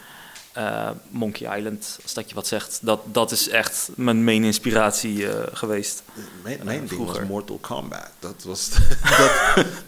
[0.59, 2.78] Eh, Monkey Island, als dat je wat zegt.
[2.82, 6.02] Dat, dat is echt mijn main inspiratie eh, geweest.
[6.42, 7.18] Mijn, mijn Eh, ding was.
[7.20, 8.11] Mortal Kombat.
[8.18, 8.70] Dat was,
[9.18, 9.32] dat,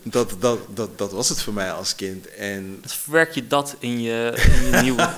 [0.02, 2.28] dat, dat, dat, dat was het voor mij als kind.
[2.28, 5.10] En Dus verwerk je dat in je, in je nieuwe...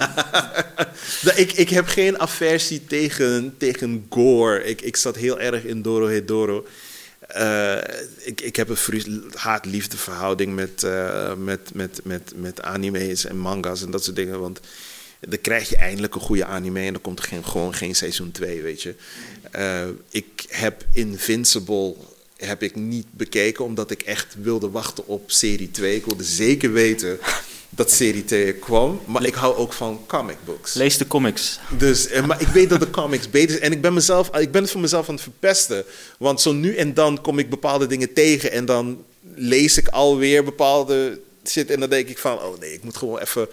[1.34, 4.64] Ik, ik heb geen aversie tegen, tegen gore.
[4.64, 6.66] Ik, ik zat heel erg in Doro Hedoro.
[7.18, 7.76] Eh
[8.18, 10.86] ik, ik heb een haat-liefde verhouding met,
[11.36, 14.40] met, met, met, met anime's en manga's en dat soort dingen.
[14.40, 14.60] Want
[15.28, 18.30] dan krijg je eindelijk een goede anime en dan komt er geen, gewoon geen seizoen
[18.30, 18.94] 2, weet je.
[19.50, 21.94] Eh, ik heb Invincible
[22.36, 25.96] heb ik niet bekeken, omdat ik echt wilde wachten op serie 2.
[25.96, 27.18] Ik wilde zeker weten
[27.70, 29.00] dat serie 2 kwam.
[29.06, 30.74] Maar ik hou ook van comic books.
[30.74, 31.58] Lees de comics.
[31.78, 33.62] Dus, eh, maar ik weet dat de comics beter zijn.
[33.62, 35.84] En ik ben, mezelf, ik ben het voor mezelf aan het verpesten.
[36.18, 38.52] Want zo nu en dan kom ik bepaalde dingen tegen.
[38.52, 39.04] En dan
[39.34, 41.70] lees ik alweer bepaalde shit.
[41.70, 43.48] En dan denk ik van, oh nee, ik moet gewoon even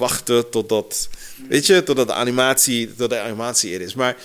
[0.00, 1.08] wachten totdat,
[1.48, 3.94] weet je, totdat de animatie, tot de animatie er is.
[3.94, 4.16] Maar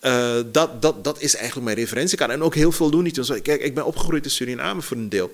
[0.00, 2.34] eh, dat, dat, dat is eigenlijk mijn referentiekader.
[2.34, 3.42] En ook heel veel Looney Tunes.
[3.42, 5.30] Kijk, ik ben opgegroeid in Suriname voor een deel.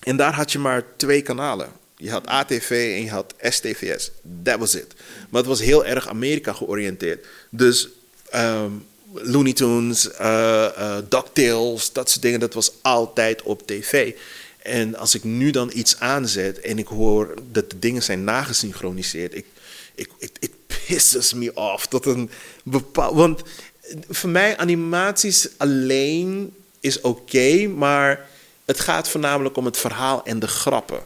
[0.00, 1.72] En daar had je maar twee kanalen.
[1.96, 4.10] Je had ATV en je had STVS.
[4.42, 4.94] That was it.
[5.28, 7.26] Maar het was heel erg Amerika georiënteerd.
[7.50, 7.88] Dus
[8.30, 8.70] ehm,
[9.12, 14.12] Looney Tunes, eh, DuckTales, dat soort dingen, dat was altijd op tv.
[14.62, 19.34] En als ik nu dan iets aanzet en ik hoor dat de dingen zijn nagesynchroniseerd,
[19.34, 19.46] ik,
[19.94, 21.86] ik, it, pisses me off.
[21.86, 22.30] Tot een
[22.62, 23.14] bepaald.
[23.14, 23.42] Want
[24.08, 28.28] voor mij, animaties alleen is oké, maar
[28.64, 31.02] het gaat voornamelijk om het verhaal en de grappen.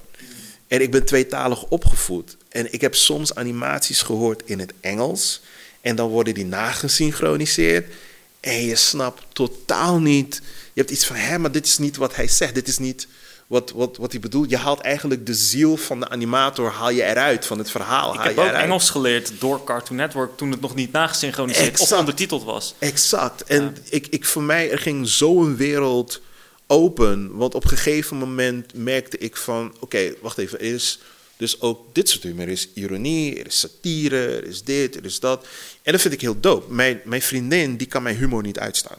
[0.69, 2.37] En ik ben tweetalig opgevoed.
[2.49, 5.41] En ik heb soms animaties gehoord in het Engels.
[5.81, 7.93] En dan worden die nagesynchroniseerd.
[8.41, 10.41] En je snapt totaal niet.
[10.73, 12.55] Je hebt iets van, hé, maar dit is niet wat hij zegt.
[12.55, 13.07] Dit is niet
[13.47, 14.51] wat, wat, wat hij bedoelt.
[14.51, 18.15] Je haalt eigenlijk de ziel van de animator haal je eruit, van het verhaal.
[18.15, 18.65] Ik heb ook eruit.
[18.65, 22.01] Engels geleerd door Cartoon Network toen het nog niet nagesynchroniseerd of Exact.
[22.01, 22.75] ondertiteld was.
[22.79, 23.45] Exact.
[23.45, 26.21] En ik, ik, voor mij, er ging zo'n wereld
[26.67, 27.37] open.
[27.37, 29.77] Want op een gegeven moment merkte ik van...
[29.81, 30.59] Oké, wacht even.
[30.59, 30.99] Er is
[31.37, 32.43] dus ook dit soort humor.
[32.45, 35.47] Er is ironie, er is satire, er is dit, er is dat.
[35.83, 36.73] En dat vind ik heel dope.
[36.73, 38.99] Mijn, mijn vriendin, die kan mijn humor niet uitstaan.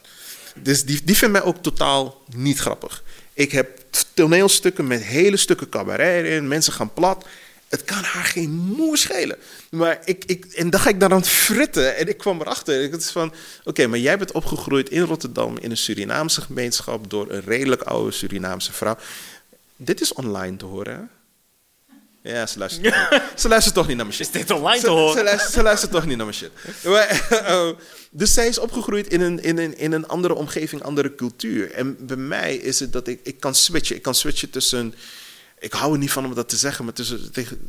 [0.63, 3.03] Dus die, die vindt mij ook totaal niet grappig.
[3.35, 3.79] Ik heb
[4.13, 6.47] toneelstukken met hele stukken cabaret erin.
[6.47, 7.25] Mensen gaan plat.
[7.67, 9.37] Het kan haar geen moer schelen.
[9.71, 11.95] Maar ik, ik, en dan ga ik daar aan het fritten.
[11.95, 12.83] En ik kwam erachter.
[12.83, 13.33] Ik was van,
[13.63, 15.57] oké, maar jij bent opgegroeid in Rotterdam...
[15.57, 17.09] in een Surinaamse gemeenschap...
[17.09, 18.97] door een redelijk oude Surinaamse vrouw.
[19.75, 21.09] Dit is online te horen?
[22.25, 23.21] Ja, ze luistert, toch niet.
[23.35, 24.27] ze luistert toch niet naar mijn shit.
[24.27, 25.17] Is dit online Ze, te horen?
[25.17, 26.51] ze, luistert, ze luistert toch niet naar mijn shit.
[26.83, 27.77] Maar, oh,
[28.11, 31.71] dus zij is opgegroeid in een, in, een, in een andere omgeving, andere cultuur.
[31.71, 33.95] En bij mij is het dat ik, ik kan switchen.
[33.95, 34.93] Ik kan switchen tussen...
[35.59, 37.59] Ik hou er niet van om dat te zeggen, maar tussen tegen,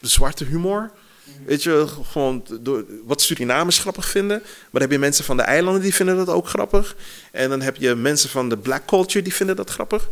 [0.00, 0.90] de zwarte humor...
[1.46, 4.38] Weet je, gewoon door, wat Surinamers grappig vinden.
[4.40, 6.96] Maar dan heb je mensen van de eilanden die vinden dat ook grappig.
[7.32, 10.08] En dan heb je mensen van de black culture die vinden dat grappig.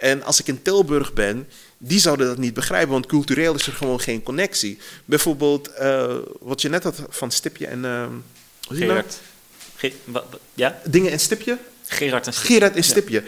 [0.00, 1.48] En als ik in Tilburg ben,
[1.78, 4.78] die zouden dat niet begrijpen, want cultureel is er gewoon geen connectie.
[5.04, 7.84] Bijvoorbeeld, eh, wat je net had van Stipje en.
[7.84, 8.06] Uh,
[8.68, 8.90] die nou?
[8.90, 9.18] Gerard.
[9.76, 9.92] Ge-
[10.54, 10.80] ja?
[10.84, 11.58] Dingen en Stipje?
[11.86, 12.54] Gerard en Stipje.
[12.54, 12.82] Gerard en
[13.12, 13.22] Ja.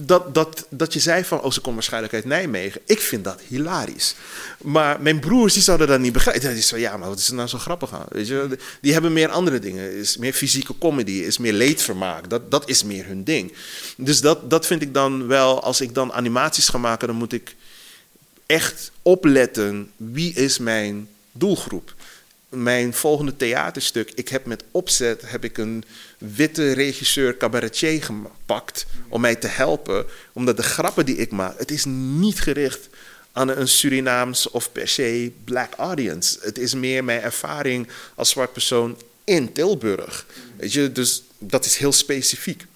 [0.00, 2.80] Dat, dat, dat je zei van, oh, ze komt waarschijnlijk uit Nijmegen.
[2.84, 4.14] Ik vind dat hilarisch.
[4.62, 6.54] Maar mijn broers, die zouden dat niet begrijpen.
[6.54, 8.06] Die zeiden, ja, maar wat is er nou zo grappig aan?
[8.08, 8.58] Weet je?
[8.80, 9.92] Die hebben meer andere dingen.
[9.92, 12.30] Is meer fysieke comedy, is meer leedvermaak.
[12.30, 13.52] Dat, dat is meer hun ding.
[13.96, 17.32] Dus dat, dat vind ik dan wel, als ik dan animaties ga maken, dan moet
[17.32, 17.56] ik
[18.46, 19.90] echt opletten.
[19.96, 21.94] Wie is mijn doelgroep?
[22.48, 25.84] Mijn volgende theaterstuk, ik heb met opzet heb ik een
[26.18, 30.06] witte regisseur cabaretier gepakt om mij te helpen.
[30.32, 32.88] Omdat de grappen die ik maak, het is niet gericht
[33.32, 36.38] aan een Surinaams of per se black audience.
[36.42, 40.26] Het is meer mijn ervaring als zwart persoon in Tilburg.
[40.56, 42.66] Weet je, dus dat is heel specifiek.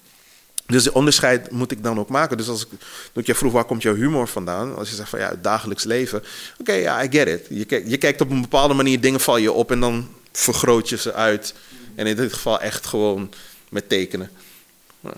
[0.65, 2.37] Dus de onderscheid moet ik dan ook maken.
[2.37, 4.75] Dus als ik, toen ik je vroeg, waar komt jouw humor vandaan?
[4.75, 6.23] Als je zegt van ja, het dagelijks leven.
[6.59, 7.45] Oké, ja, I get it.
[7.49, 10.89] Je kijkt, je kijkt op een bepaalde manier, dingen val je op en dan vergroot
[10.89, 11.53] je ze uit.
[11.95, 13.31] En in dit geval echt gewoon
[13.69, 14.29] met tekenen.
[14.99, 15.13] Ja.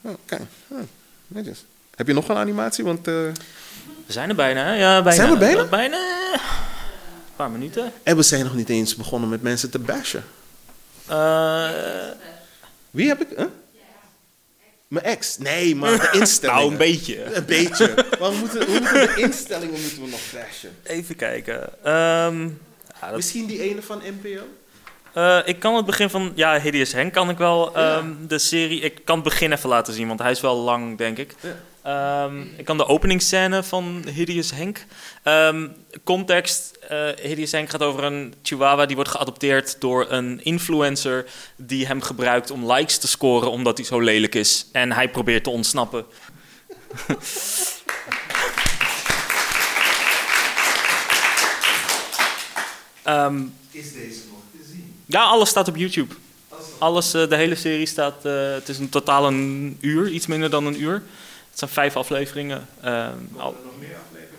[0.00, 0.76] Oké, Ja,
[1.26, 1.64] netjes.
[1.94, 2.84] Heb je nog een animatie?
[2.84, 3.14] Want, eh,
[4.06, 4.72] We zijn er bijna?
[4.72, 5.16] Ja, bijna.
[5.18, 5.64] Zijn we bijna?
[5.64, 5.96] Bijna.
[6.32, 7.92] Een paar minuten.
[8.02, 10.24] En we zijn nog niet eens begonnen met mensen te bashen.
[11.06, 11.68] Eh,
[12.90, 13.28] Wie heb ik?
[13.36, 13.46] Huh?
[14.88, 15.38] Mijn ex.
[15.38, 16.60] Nee, maar de instellingen.
[16.60, 17.34] nou, een beetje.
[17.34, 17.94] Een beetje.
[18.20, 20.70] Maar we moeten, we moeten de instellingen moeten we nog bashen.
[20.82, 21.84] Even kijken.
[21.84, 22.42] Ehm,
[23.00, 24.40] ja, dat- Misschien die ene van NPO?
[25.12, 26.32] Eh, ik kan het begin van...
[26.34, 28.80] Ja, Hideous Henk kan ik wel ehm, de serie...
[28.80, 31.34] Ik kan het begin even laten zien, want hij is wel lang, denk ik.
[31.88, 34.84] Ehm, ik kan de openingsscène van Hideous Henk.
[35.22, 35.68] Ehm,
[36.04, 36.76] context.
[36.88, 41.26] eh Hideous Henk gaat over een chihuahua die wordt geadopteerd door een influencer...
[41.56, 44.66] die hem gebruikt om likes te scoren omdat hij zo lelijk is.
[44.72, 46.04] En hij probeert te ontsnappen.
[53.02, 54.94] Ehm, Is deze nog te zien?
[55.06, 56.14] ja, alles staat op YouTube.
[56.78, 58.24] Alles, eh, de hele serie staat.
[58.24, 61.02] eh, het is in totaal een uur, iets minder dan een uur.
[61.58, 62.68] Het zijn vijf afleveringen.
[62.82, 64.36] Ehm, al- nog meer afleveringen?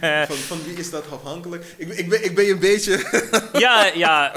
[0.00, 1.74] Eh, Van, van wie is dat afhankelijk?
[1.76, 3.22] Ik, ben- ik, ben, ik ben je een beetje...
[3.52, 4.34] ja, ja,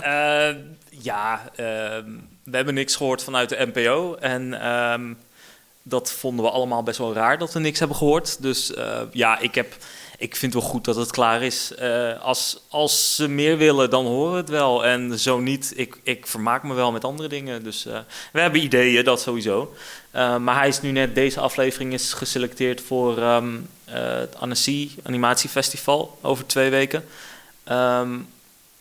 [0.49, 0.55] eh,
[0.89, 2.05] ja ehm,
[2.43, 4.15] we hebben niks gehoord vanuit de NPO.
[4.15, 5.13] En ehm,
[5.83, 8.41] dat vonden we allemaal best wel raar dat we niks hebben gehoord.
[8.41, 9.75] Dus eh, ja, ik, heb,
[10.17, 11.71] ik vind wel goed dat het klaar is.
[12.21, 14.85] Als, als ze meer willen, dan horen we het wel.
[14.85, 17.63] En zo niet, ik, ik vermaak me wel met andere dingen.
[17.63, 17.83] Dus
[18.31, 19.73] we hebben ideeën, dat sowieso.
[20.17, 24.89] Eh, maar hij is nu net, deze aflevering is geselecteerd voor ehm, eh, het Annecy
[25.03, 27.05] Animatiefestival over twee weken.
[27.63, 28.19] Ehm,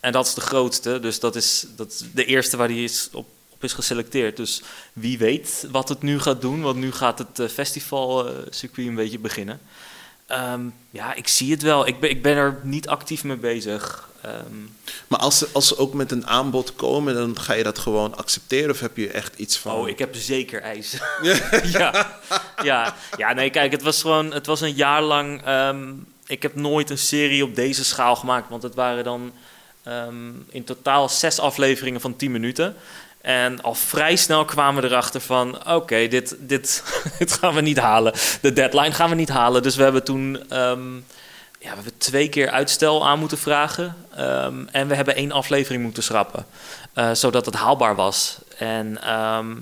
[0.00, 3.26] en dat is de grootste, dus dat is, dat de eerste waar hij is op,
[3.48, 4.36] op is geselecteerd.
[4.36, 4.62] Dus
[4.92, 9.18] wie weet wat het nu gaat doen, want nu gaat het eh, festivalcircuit een beetje
[9.18, 9.60] beginnen.
[10.26, 10.60] Ehm,
[10.90, 11.86] ja, ik zie het wel.
[11.86, 14.08] Ik ben, ik ben er niet actief mee bezig.
[14.20, 14.32] Ehm,
[15.08, 18.16] Maar als ze, als ze ook met een aanbod komen, dan ga je dat gewoon
[18.16, 18.70] accepteren?
[18.70, 19.72] Of heb je echt iets van...
[19.72, 21.00] Oh, ik heb zeker eisen.
[21.78, 22.18] ja.
[22.62, 22.94] Ja.
[23.16, 25.42] ja, nee, kijk, het was gewoon, het was een jaar lang.
[25.44, 25.92] ehm,
[26.26, 29.32] ik heb nooit een serie op deze schaal gemaakt, want het waren dan
[30.48, 32.76] in totaal zes afleveringen van 10 minuten.
[33.26, 36.82] En al vrij snel kwamen we erachter van, oké, dit, dit,
[37.18, 38.12] dit gaan we niet halen.
[38.40, 39.62] De deadline gaan we niet halen.
[39.62, 40.94] Dus we hebben toen ehm,
[41.58, 43.96] ja, we hebben twee keer uitstel aan moeten vragen.
[44.16, 46.46] Ehm, en we hebben één aflevering moeten schrappen.
[46.94, 48.38] eh, zodat het haalbaar was.
[48.58, 49.54] En ehm,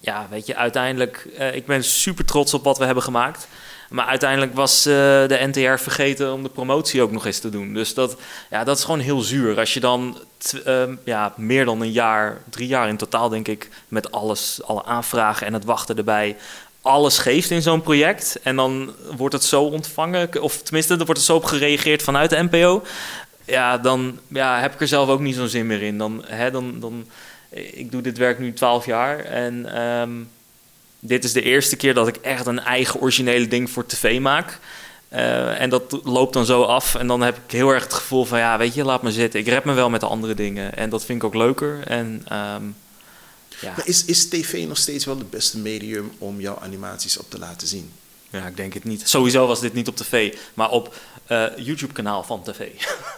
[0.00, 1.28] ja, weet je, uiteindelijk...
[1.38, 3.48] eh, ik ben super trots op wat we hebben gemaakt.
[3.92, 4.92] Maar uiteindelijk was eh,
[5.26, 7.74] de NTR vergeten om de promotie ook nog eens te doen.
[7.74, 8.16] Dus dat,
[8.50, 9.58] ja, dat is gewoon heel zuur.
[9.58, 10.18] Als je dan
[10.64, 13.68] ehm, ja, meer dan een jaar, drie jaar in totaal denk ik...
[13.88, 16.36] met alles, alle aanvragen en het wachten erbij
[16.82, 18.38] alles geeft in zo'n project.
[18.42, 22.30] En dan wordt het zo ontvangen, of tenminste, er wordt er zo op gereageerd vanuit
[22.30, 22.82] de NPO.
[23.44, 25.98] Ja, dan ja, heb ik er zelf ook niet zo'n zin meer in.
[25.98, 27.06] Dan, hè, dan, dan,
[27.50, 30.10] ik doe dit werk nu twaalf jaar en ehm,
[31.04, 34.58] dit is de eerste keer dat ik echt een eigen originele ding voor tv maak.
[35.08, 36.94] Eh, en dat loopt dan zo af.
[36.94, 39.40] En dan heb ik heel erg het gevoel van, ja, weet je, laat me zitten.
[39.40, 40.76] Ik red me wel met de andere dingen.
[40.76, 41.86] En dat vind ik ook leuker.
[41.86, 42.64] En ehm,
[43.60, 43.72] ja.
[43.76, 47.38] Maar is, is tv nog steeds wel het beste medium om jouw animaties op te
[47.38, 47.90] laten zien?
[48.30, 49.08] Ja, ik denk het niet.
[49.08, 50.94] Sowieso was dit niet op tv, maar op
[51.26, 52.68] eh, YouTube-kanaal van tv.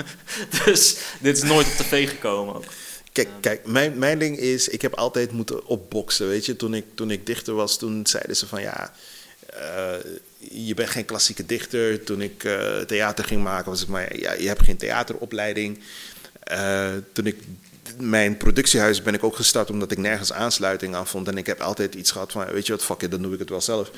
[0.64, 2.64] dus dit is nooit op tv gekomen ook.
[3.14, 6.28] Kijk, kijk mijn, mijn ding is, ik heb altijd moeten opboksen.
[6.28, 8.92] Weet je, toen ik, toen ik dichter was, toen zeiden ze van ja,
[9.46, 9.94] eh,
[10.38, 12.04] je bent geen klassieke dichter.
[12.04, 15.78] Toen ik eh, theater ging maken, was het maar ja, je hebt geen theateropleiding.
[17.12, 17.36] toen ik
[17.98, 21.28] mijn productiehuis ben ik ook gestart omdat ik nergens aansluiting aan vond.
[21.28, 23.38] En ik heb altijd iets gehad van, weet je wat, fuck it, dan doe ik
[23.38, 23.90] het wel zelf.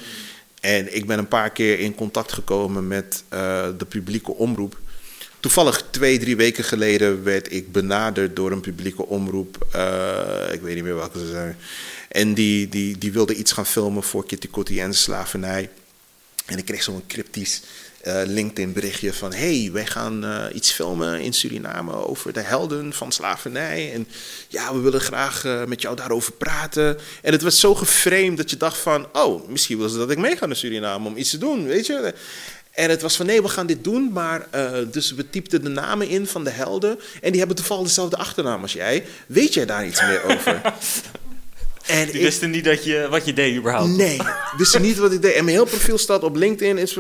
[0.61, 3.25] En ik ben een paar keer in contact gekomen met
[3.79, 4.79] de publieke omroep.
[5.41, 9.67] Toevallig twee, drie weken geleden werd ik benaderd door een publieke omroep.
[9.77, 11.57] Uh, ik weet niet meer welke ze zijn.
[12.09, 15.71] En die, die, die wilde iets gaan filmen voor Kitty Kotti en slavernij.
[16.47, 17.63] En ik kreeg zo'n cryptisch
[18.07, 19.33] uh, LinkedIn berichtje van...
[19.33, 23.93] hey, wij gaan uh, iets filmen in Suriname over de helden van slavernij.
[23.93, 24.09] En
[24.49, 26.99] ja, we willen graag met jou daarover praten.
[27.23, 29.07] En het was zo geframed dat je dacht van...
[29.13, 31.87] oh, misschien willen ze dat ik mee ga naar Suriname om iets te doen, weet
[31.87, 32.15] je...
[32.77, 34.49] En het was van nee, we gaan dit doen, maar
[34.91, 36.99] dus we typten de namen in van de helden.
[37.21, 39.05] En die hebben toevallig dezelfde achternaam als jij.
[39.27, 40.61] Weet jij daar iets meer over?
[41.87, 43.97] En die wisten niet dat je, wat je deed überhaupt.
[43.97, 44.21] Nee,
[44.57, 45.35] wisten niet wat ik deed.
[45.35, 46.79] En mijn heel profiel staat op LinkedIn.
[46.79, 46.97] Is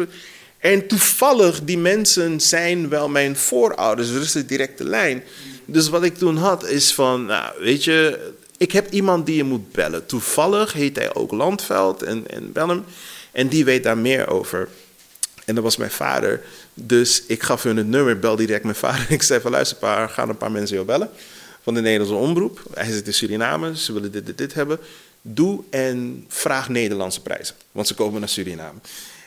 [0.59, 5.22] en toevallig, die mensen zijn wel mijn voorouders, dus de directe lijn.
[5.64, 8.18] Dus wat ik toen had is van, nou, weet je,
[8.57, 10.07] ik heb iemand die je moet bellen.
[10.07, 12.85] Toevallig heet hij ook Landveld en, en bel hem.
[13.33, 14.68] En die weet daar meer over.
[15.47, 16.42] En dat was mijn vader.
[16.74, 19.07] Dus ik gaf hun het nummer, bel direct mijn vader.
[19.18, 21.11] Ik zei van, luister, paar, gaan een paar mensen jou bellen.
[21.62, 22.62] Van de Nederlandse omroep.
[22.74, 24.78] Hij zit in Suriname, ze willen dit, dit, dit hebben.
[25.22, 27.55] Doe en vraag Nederlandse prijzen.
[27.72, 28.78] Want ze komen naar Suriname.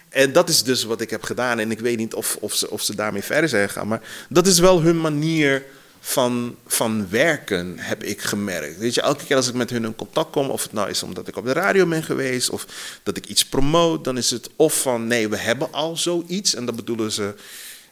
[0.09, 1.59] En dat is dus wat ik heb gedaan.
[1.59, 3.87] En ik weet niet of, of, ze, of ze daarmee verder zijn gegaan.
[3.87, 5.63] Maar dat is wel hun manier
[5.99, 8.77] van, van werken, heb ik gemerkt.
[8.77, 11.03] Weet je, elke keer als ik met hun in contact kom, of het nou is
[11.03, 12.65] omdat ik op de radio ben geweest, of
[13.03, 16.55] dat ik iets promoot, dan is het of van nee, we hebben al zoiets.
[16.55, 17.33] En dat bedoelen ze.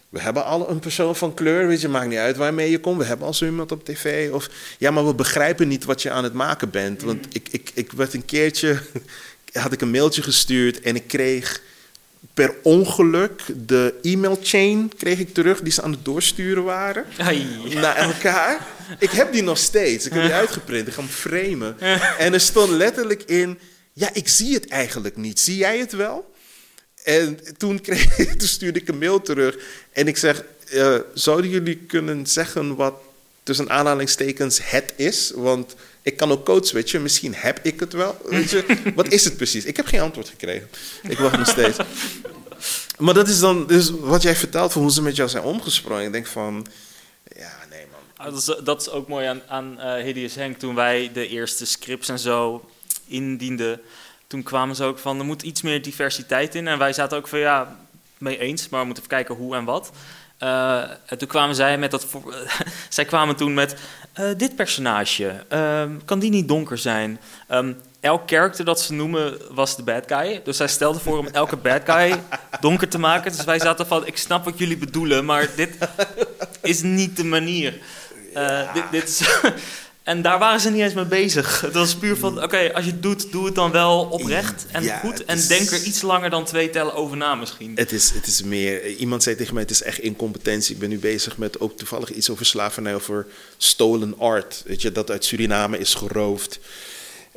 [0.10, 2.98] We hebben al een persoon van kleur, weet je, maakt niet uit waarmee je komt.
[2.98, 4.32] We hebben al zo iemand op tv.
[4.32, 7.02] Of ja, maar we begrijpen niet wat je aan het maken bent.
[7.02, 8.80] Want ik, ik, ik werd een keertje,
[9.54, 11.62] had ik een mailtje gestuurd en ik kreeg
[12.38, 17.06] per ongeluk de e-mail chain kreeg ik terug die ze aan het doorsturen waren
[17.74, 18.68] naar elkaar.
[19.00, 20.06] Ik heb die nog steeds.
[20.06, 20.88] Ik heb die uitgeprint.
[20.88, 21.80] Ik ga hem framen.
[22.18, 23.60] En er stond letterlijk in:
[23.94, 25.40] Ja, ik zie het eigenlijk niet.
[25.40, 26.34] Zie jij het wel?
[27.04, 29.58] En toen, kreeg, toen stuurde ik een mail terug
[29.92, 32.94] en ik zeg: uh, Zouden jullie kunnen zeggen wat
[33.44, 35.32] tussen aanhalingstekens het is?
[35.36, 35.76] Want
[36.08, 38.18] ik kan ook code switchen, misschien heb ik het wel.
[38.24, 39.66] Weet je, wat is het precies?
[39.66, 40.70] Ik heb geen antwoord gekregen.
[41.04, 41.78] Ik wacht nog steeds.
[42.98, 46.06] Maar dat is dan dus wat jij vertelt van hoe ze met jou zijn omgesprongen.
[46.06, 46.68] Ik denk van,
[47.36, 48.26] ja, nee man.
[48.26, 50.58] Ah, dat, is, dat is ook mooi aan, aan uh, Hideous Henk.
[50.58, 52.70] Toen wij de eerste scripts en zo
[53.08, 53.82] indienden,
[54.28, 56.68] toen kwamen ze ook van, er moet iets meer diversiteit in.
[56.68, 57.78] En wij zaten ook van, ja,
[58.18, 59.92] mee eens, maar we moeten even kijken hoe en wat.
[60.40, 62.08] Uh, en toen kwamen zij met dat.
[62.90, 63.76] zij kwamen toen met.
[64.20, 67.20] Uh, dit personage, uh, kan die niet donker zijn?
[67.52, 70.42] Um, elk karakter dat ze noemen was de bad guy.
[70.44, 72.22] Dus zij stelde voor om elke bad guy
[72.60, 73.32] donker te maken.
[73.32, 75.78] Dus wij zaten van: ik snap wat jullie bedoelen, maar dit
[76.62, 77.80] is niet de manier.
[78.34, 78.72] Ja.
[78.74, 79.22] dit, dit is.
[80.08, 81.62] En daar waren ze niet eens mee bezig.
[81.62, 84.84] Het was puur van, oké, als je het doet, doe het dan wel oprecht en
[84.84, 85.26] ja, goed.
[85.26, 87.72] En is, denk er iets langer dan twee tellen over na misschien.
[87.76, 90.74] Het is, het is meer, iemand zei tegen mij, het is echt incompetentie.
[90.74, 93.28] Ik ben nu bezig met ook toevallig iets over slavernij, over
[93.58, 94.64] stolen art.
[94.66, 96.60] Weet je, dat uit Suriname is geroofd.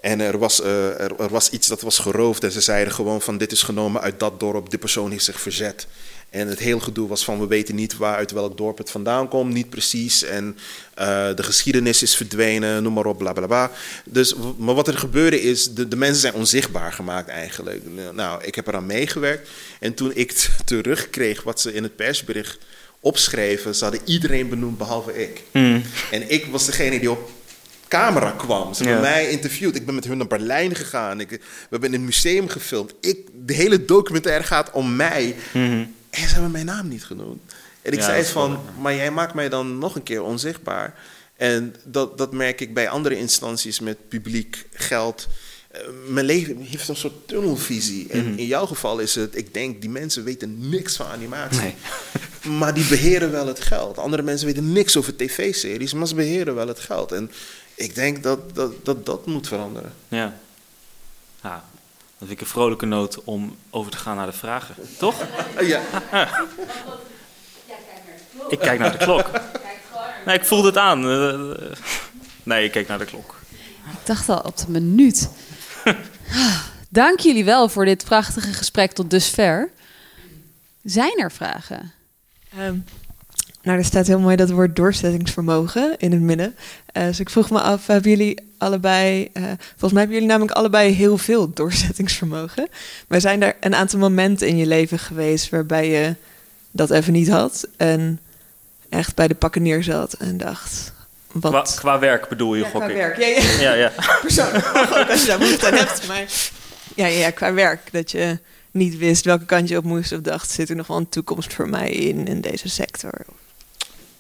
[0.01, 3.21] En er was, uh, er, er was iets dat was geroofd en ze zeiden gewoon
[3.21, 5.87] van dit is genomen uit dat dorp, die persoon heeft zich verzet.
[6.31, 9.29] En het hele gedoe was van we weten niet waar uit welk dorp het vandaan
[9.29, 10.23] komt, niet precies.
[10.23, 10.57] En
[10.99, 13.71] uh, de geschiedenis is verdwenen, noem maar op, bla bla bla.
[14.05, 17.83] Dus, maar wat er gebeurde is, de, de mensen zijn onzichtbaar gemaakt eigenlijk.
[18.15, 19.49] Nou, ik heb eraan meegewerkt.
[19.81, 22.59] En toen ik terugkreeg wat ze in het persbericht
[23.01, 25.43] opschreven, ze hadden iedereen benoemd behalve ik.
[25.53, 25.83] Mm.
[26.11, 27.31] En ik was degene die op
[27.89, 28.75] camera kwam.
[28.75, 29.11] Ze hebben ja.
[29.11, 29.77] mij interviewd.
[29.77, 31.21] Ik ben met hun naar Berlijn gegaan.
[31.21, 31.39] Ik, we
[31.71, 32.95] hebben in een museum gefilmd.
[33.01, 35.37] Ik, de hele documentaire gaat om mij.
[35.53, 35.95] Mm -hmm.
[36.11, 37.41] En ze hebben mijn naam niet genoemd.
[37.83, 40.95] En ik ja, zei van, maar jij maakt mij dan nog een keer onzichtbaar.
[41.37, 45.29] En dat, dat merk ik bij andere instanties met publiek geld.
[45.75, 48.09] Uh, mijn leven heeft een soort tunnelvisie.
[48.09, 48.39] En Mhm.
[48.39, 51.75] in jouw geval is het, ik denk, die mensen weten niks van animatie.
[52.59, 53.99] maar die beheren wel het geld.
[53.99, 57.13] Andere mensen weten niks over tv-series, maar ze beheren wel het geld.
[57.13, 57.31] En
[57.75, 59.93] ik denk dat dat, dat, dat moet veranderen.
[60.09, 60.39] Ja.
[61.43, 61.65] ja.
[62.21, 64.75] Dat vind ik een vrolijke noot om over te gaan naar de vragen.
[64.99, 65.15] Toch?
[65.61, 65.81] Ja.
[68.49, 69.31] Ik kijk naar de klok.
[70.27, 71.09] Nee, ik voelde het aan.
[71.11, 71.71] Eh,
[72.43, 73.41] Nee, ik kijk naar de klok.
[73.91, 75.29] Ik dacht al op de minuut.
[76.89, 79.71] Dank jullie wel voor dit prachtige gesprek tot dusver.
[80.83, 81.93] Zijn er vragen?
[82.59, 82.75] Ehm,
[83.63, 86.57] nou, er staat heel mooi dat woord doorzettingsvermogen in het midden.
[86.93, 89.29] Eh, dus ik vroeg me af, hebben jullie allebei...
[89.33, 92.69] eh, volgens mij hebben jullie namelijk allebei heel veel doorzettingsvermogen.
[93.09, 95.49] Maar zijn er een aantal momenten in je leven geweest...
[95.51, 96.15] waarbij je
[96.71, 98.21] dat even niet had en
[98.89, 100.93] echt bij de pakken neerzat en dacht...
[101.33, 101.51] Wat?
[101.51, 102.97] Qua, qua werk bedoel je, Ja, gok qua ik.
[102.97, 103.19] werk.
[103.19, 103.43] Ja, ja.
[103.61, 103.93] ja, ja.
[104.23, 106.07] Persoonlijk als je daar behoefte aan hebt.
[106.07, 106.25] Maar
[106.95, 107.93] ja, ja, ja, qua werk.
[107.93, 108.39] Dat je
[108.71, 110.51] niet wist welke kant je op moest of dacht...
[110.51, 113.13] zit er nog wel een toekomst voor mij in, in deze sector?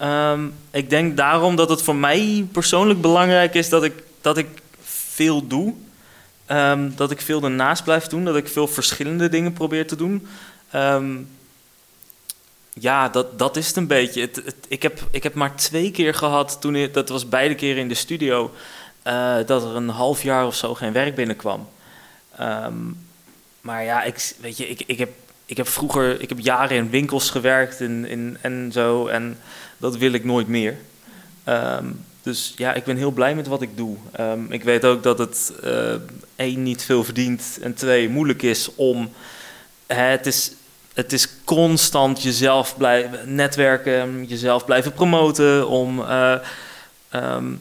[0.00, 4.46] Ehm, ik denk daarom dat het voor mij persoonlijk belangrijk is dat ik, dat ik
[4.82, 5.74] veel doe.
[6.46, 8.24] Ehm, dat ik veel ernaast blijf doen.
[8.24, 10.26] Dat ik veel verschillende dingen probeer te doen.
[10.70, 11.16] Ehm,
[12.72, 14.20] ja, dat, dat is het een beetje.
[14.20, 17.82] Het, ik, heb, ik heb maar twee keer gehad, toen ik, dat was beide keren
[17.82, 18.54] in de studio,
[19.02, 21.68] eh, dat er een half jaar of zo geen werk binnenkwam.
[23.60, 25.10] Maar ja, ik, weet je, ik, ik, heb,
[25.50, 29.06] ik heb vroeger ik heb jaren in winkels gewerkt in, in, en zo.
[29.06, 29.38] En
[29.76, 30.76] dat wil ik nooit meer.
[31.44, 31.86] Ehm,
[32.22, 33.96] dus ja, ik ben heel blij met wat ik doe.
[34.12, 35.94] Ehm, ik weet ook dat het eh,
[36.36, 39.12] één niet veel verdient en twee moeilijk is om.
[39.86, 40.52] Hè, het, is,
[40.94, 45.68] het is constant jezelf blijven netwerken, jezelf blijven promoten.
[45.68, 46.34] Om eh,
[47.08, 47.52] ehm,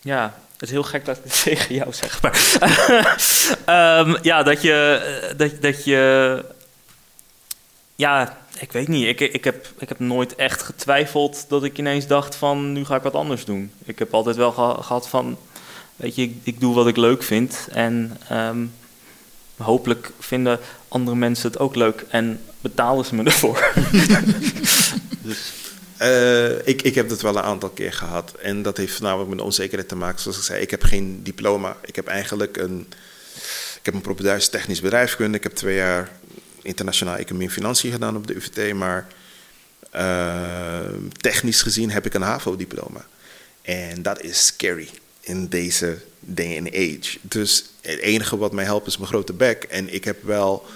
[0.00, 2.38] ja, het is heel gek dat ik het tegen jou zeg, maar
[4.30, 6.44] ja, dat je, eh, dat, dat je
[8.02, 9.06] ja, ik weet niet.
[9.06, 12.96] Ik, ik, heb, ik heb nooit echt getwijfeld dat ik ineens dacht van nu ga
[12.96, 13.72] ik wat anders doen.
[13.84, 15.38] Ik heb altijd wel geha- gehad van,
[15.96, 17.68] weet je, ik, doe wat ik leuk vind.
[17.72, 18.64] En ehm,
[19.56, 23.72] hopelijk vinden andere mensen het ook leuk en betalen ze me ervoor.
[25.28, 25.52] dus.
[25.96, 28.34] Eh, ik, ik heb dat wel een aantal keer gehad.
[28.42, 30.20] En dat heeft voornamelijk met onzekerheid te maken.
[30.20, 31.76] Zoals ik zei, ik heb geen diploma.
[31.84, 32.86] Ik heb eigenlijk een,
[33.78, 35.36] ik heb een propeduis technisch bedrijfskunde.
[35.36, 36.10] Ik heb twee jaar
[36.62, 38.74] internationaal economie en financiën gedaan op de UvT.
[38.74, 39.06] Maar
[39.90, 40.80] eh,
[41.16, 43.06] technisch gezien heb ik een HAVO-diploma.
[43.62, 44.88] En dat is scary
[45.20, 47.18] in deze day and age.
[47.20, 49.62] Dus het enige wat mij helpt is mijn grote bek.
[49.62, 50.66] En ik heb wel...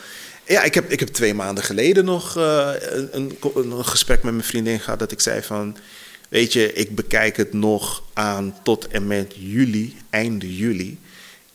[0.47, 4.33] Ja, ik heb, ik heb twee maanden geleden nog eh, een, een, een gesprek met
[4.33, 4.99] mijn vriendin gehad...
[4.99, 5.77] dat ik zei van...
[6.29, 10.99] Weet je, ik bekijk het nog aan tot en met juli, einde juli.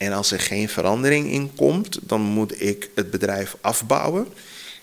[0.02, 4.28] En als er geen verandering in komt, dan moet ik het bedrijf afbouwen.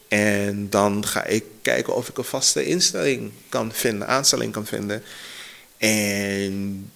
[0.09, 5.03] En dan ga ik kijken of ik een vaste instelling kan vinden, aanstelling kan vinden.
[5.77, 6.91] En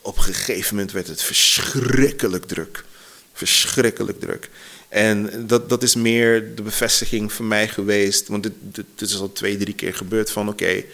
[0.00, 2.84] op een gegeven moment werd het verschrikkelijk druk.
[3.32, 4.50] Verschrikkelijk druk.
[4.88, 8.28] En dat, dat is meer de bevestiging voor mij geweest.
[8.28, 8.52] Want dit,
[8.94, 10.84] dit, is al twee, drie keer gebeurd van oké,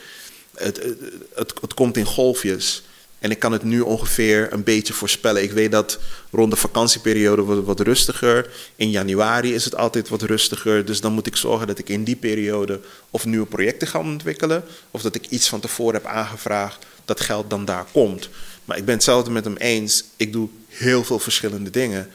[0.55, 0.99] het, het,
[1.35, 2.83] het, het komt in golfjes.
[3.21, 5.43] En ik kan het nu ongeveer een beetje voorspellen.
[5.43, 5.99] Ik weet dat
[6.31, 8.51] rond de vakantieperiode wordt het wat rustiger.
[8.77, 10.85] In januari is het altijd wat rustiger.
[10.85, 14.64] Dus dan moet ik zorgen dat ik in die periode of nieuwe projecten ga ontwikkelen.
[14.91, 18.29] Of dat ik iets van tevoren heb aangevraagd dat geld dan daar komt.
[18.64, 20.05] Maar ik ben hetzelfde met hem eens.
[20.16, 22.09] Ik doe heel veel verschillende dingen.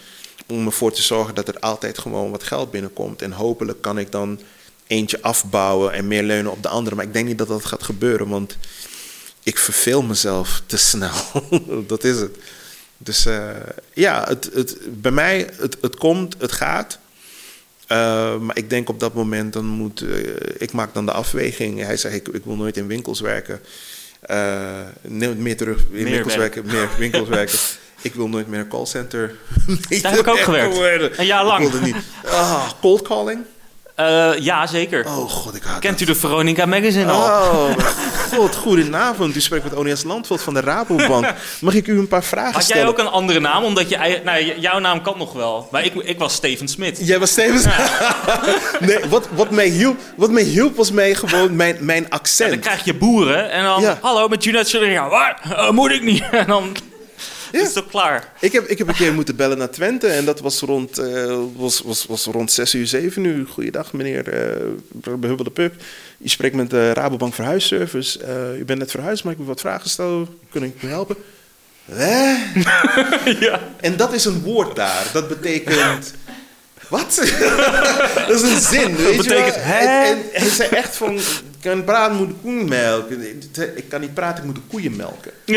[0.48, 3.22] Om ervoor te zorgen dat er altijd gewoon wat geld binnenkomt.
[3.22, 4.40] En hopelijk kan ik dan
[4.88, 6.96] eentje afbouwen en meer leunen op de andere.
[6.96, 8.30] Maar ik denk niet dat dat gaat gebeuren.
[8.30, 8.58] Want
[9.46, 11.14] ik verveel mezelf te snel.
[11.88, 12.38] dat is het.
[12.98, 13.50] Dus uh,
[13.94, 17.00] ja, het, het, bij mij, het, het komt, het gaat.
[17.88, 20.28] Uh, maar ik denk op dat moment, dan moet, uh,
[20.58, 21.82] ik maak dan de afweging.
[21.82, 23.60] Hij zegt, ik, ik wil nooit in winkels werken.
[25.38, 26.54] meer terug, in Meer winkels werk.
[26.54, 27.60] werken, meer winkels werken.
[28.02, 29.36] Ik wil nooit meer een callcenter.
[30.02, 30.76] Daar heb ik ook gewerkt.
[30.76, 31.20] Worden.
[31.20, 31.66] Een jaar lang.
[31.66, 31.96] Ik wilde niet.
[32.26, 33.46] Ah, cold calling?
[34.00, 35.06] Uh, ja, zeker.
[35.06, 37.22] Oh god, ik haat Kent u de Veronica Magazine al?
[37.22, 37.70] Oh,
[38.34, 39.36] god, goedenavond.
[39.36, 41.34] U spreekt met Onias Landveld van de Rabobank.
[41.62, 42.82] Mag ik u een paar vragen Had stellen?
[42.82, 43.64] jij ook een andere naam?
[43.64, 45.68] Omdat je, nou, jouw naam kan nog wel.
[45.72, 47.00] Maar ik, ik was Steven Smit.
[47.02, 47.72] Jij was Steven
[48.88, 52.50] Nee, wat, wat, mij hielp, wat mij hielp was mij gewoon mijn, mijn accent.
[52.50, 53.82] Dan krijg je boeren en dan...
[53.82, 53.98] Ja.
[54.02, 54.72] Hallo, met Junet.
[54.72, 55.36] Wat?
[55.52, 56.24] Uh, moet ik niet?
[56.32, 56.76] En dan
[57.52, 58.32] is het toch klaar.
[58.40, 61.38] Ik heb, ik heb een keer moeten bellen naar Twente en dat was rond, eh,
[61.56, 63.48] was, was, was rond 6 uur, 7 uur.
[63.48, 65.74] Goeiedag, meneer uh, Behubbelde Pub.
[66.18, 68.20] U spreekt met de Rabobank Verhuisservice.
[68.54, 70.28] Uh, u bent net verhuisd, maar ik moet wat vragen stellen.
[70.50, 71.16] Kun ik u helpen?
[71.92, 72.36] Hè?
[73.46, 73.60] ja.
[73.80, 75.10] En dat is een woord daar.
[75.14, 76.14] Dat betekent...
[76.90, 77.16] Wat?
[78.28, 79.64] dat is een zin, weet Dat je betekent, wel?
[79.64, 80.06] hè?
[80.06, 81.20] En, en zei echt van...
[81.66, 83.38] Ik kan praten, moet de koeien melken.
[83.76, 85.32] Ik kan niet praten, ik moet de koeien melken.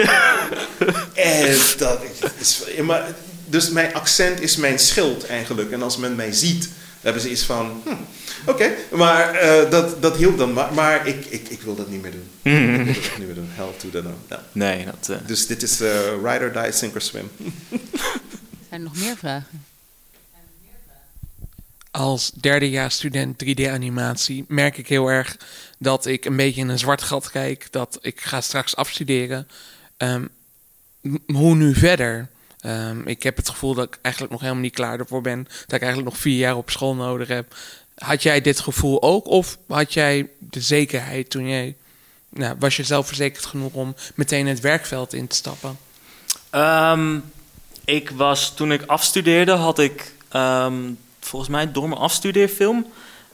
[1.14, 2.00] en dat
[2.38, 2.62] is...
[2.82, 3.04] Maar
[3.46, 5.70] dus mijn accent is mijn schild eigenlijk.
[5.70, 6.68] En als men mij ziet,
[7.00, 8.70] hebben ze iets van, hm, oké.
[8.90, 10.52] Maar eh, dat, dat hielp dan.
[10.52, 12.28] Maar, maar ik, ik, ik wil dat niet meer doen.
[12.82, 13.48] ik wil dat niet meer doen.
[13.52, 14.14] Hell to the no.
[14.28, 14.44] Ja.
[14.52, 15.08] Nee, dat...
[15.08, 15.88] eh, Dus dit is uh,
[16.24, 17.30] ride or die, sink or swim.
[18.68, 19.67] Zijn er nog meer vragen?
[21.98, 25.36] Als derdejaars student 3D-animatie merk ik heel erg
[25.78, 27.68] dat ik een beetje in een zwart gat kijk.
[27.70, 29.48] Dat ik ga straks afstuderen.
[29.96, 30.24] Ehm,
[31.26, 32.28] hoe nu verder?
[32.60, 35.44] Ehm, ik heb het gevoel dat ik eigenlijk nog helemaal niet klaar ervoor ben.
[35.44, 37.54] Dat ik eigenlijk nog vier jaar op school nodig heb.
[37.94, 39.26] Had jij dit gevoel ook?
[39.26, 41.76] Of had jij de zekerheid toen jij...
[42.28, 45.78] Nou, was je zelfverzekerd genoeg om meteen het werkveld in te stappen?
[46.50, 47.18] Ehm,
[47.84, 50.12] ik was, toen ik afstudeerde, had ik
[51.28, 52.86] volgens mij door mijn afstudeerfilm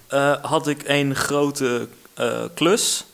[0.07, 3.05] eh, had ik een grote eh, klus.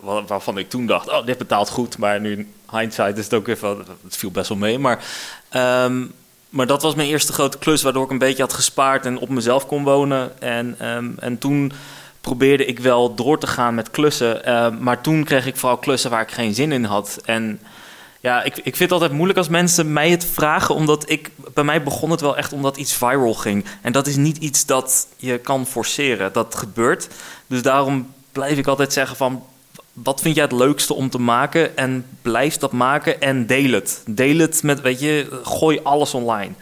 [0.00, 1.98] wa- Waarvan ik toen dacht, oh, dit betaalt goed.
[1.98, 4.78] Maar nu in hindsight is het ook van, het viel best wel mee.
[4.78, 5.04] Maar,
[5.48, 6.04] ehm,
[6.48, 9.28] maar dat was mijn eerste grote klus, waardoor ik een beetje had gespaard en op
[9.28, 10.40] mezelf kon wonen.
[10.40, 11.72] En, ehm, en toen
[12.20, 14.44] probeerde ik wel door te gaan met klussen.
[14.44, 17.18] ehm, maar toen kreeg ik vooral klussen waar ik geen zin in had.
[17.24, 17.60] En
[18.26, 21.64] ja, ik, ik vind het altijd moeilijk als mensen mij het vragen, omdat ik, bij
[21.64, 23.64] mij begon het wel echt omdat iets viral ging.
[23.82, 27.08] En dat is niet iets dat je kan forceren, dat gebeurt.
[27.46, 29.44] Dus daarom blijf ik altijd zeggen van,
[29.92, 31.76] wat vind jij het leukste om te maken?
[31.76, 34.02] En blijf dat maken en deel het.
[34.06, 36.52] Deel het met, weet je, gooi alles online.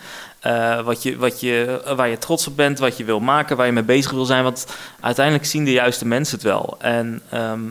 [0.41, 3.67] Eh, wat je, wat je, waar je trots op bent, wat je wil maken, waar
[3.67, 4.43] je mee bezig wil zijn.
[4.43, 4.67] Want
[5.01, 6.77] uiteindelijk zien de juiste mensen het wel.
[6.79, 7.63] En ehm,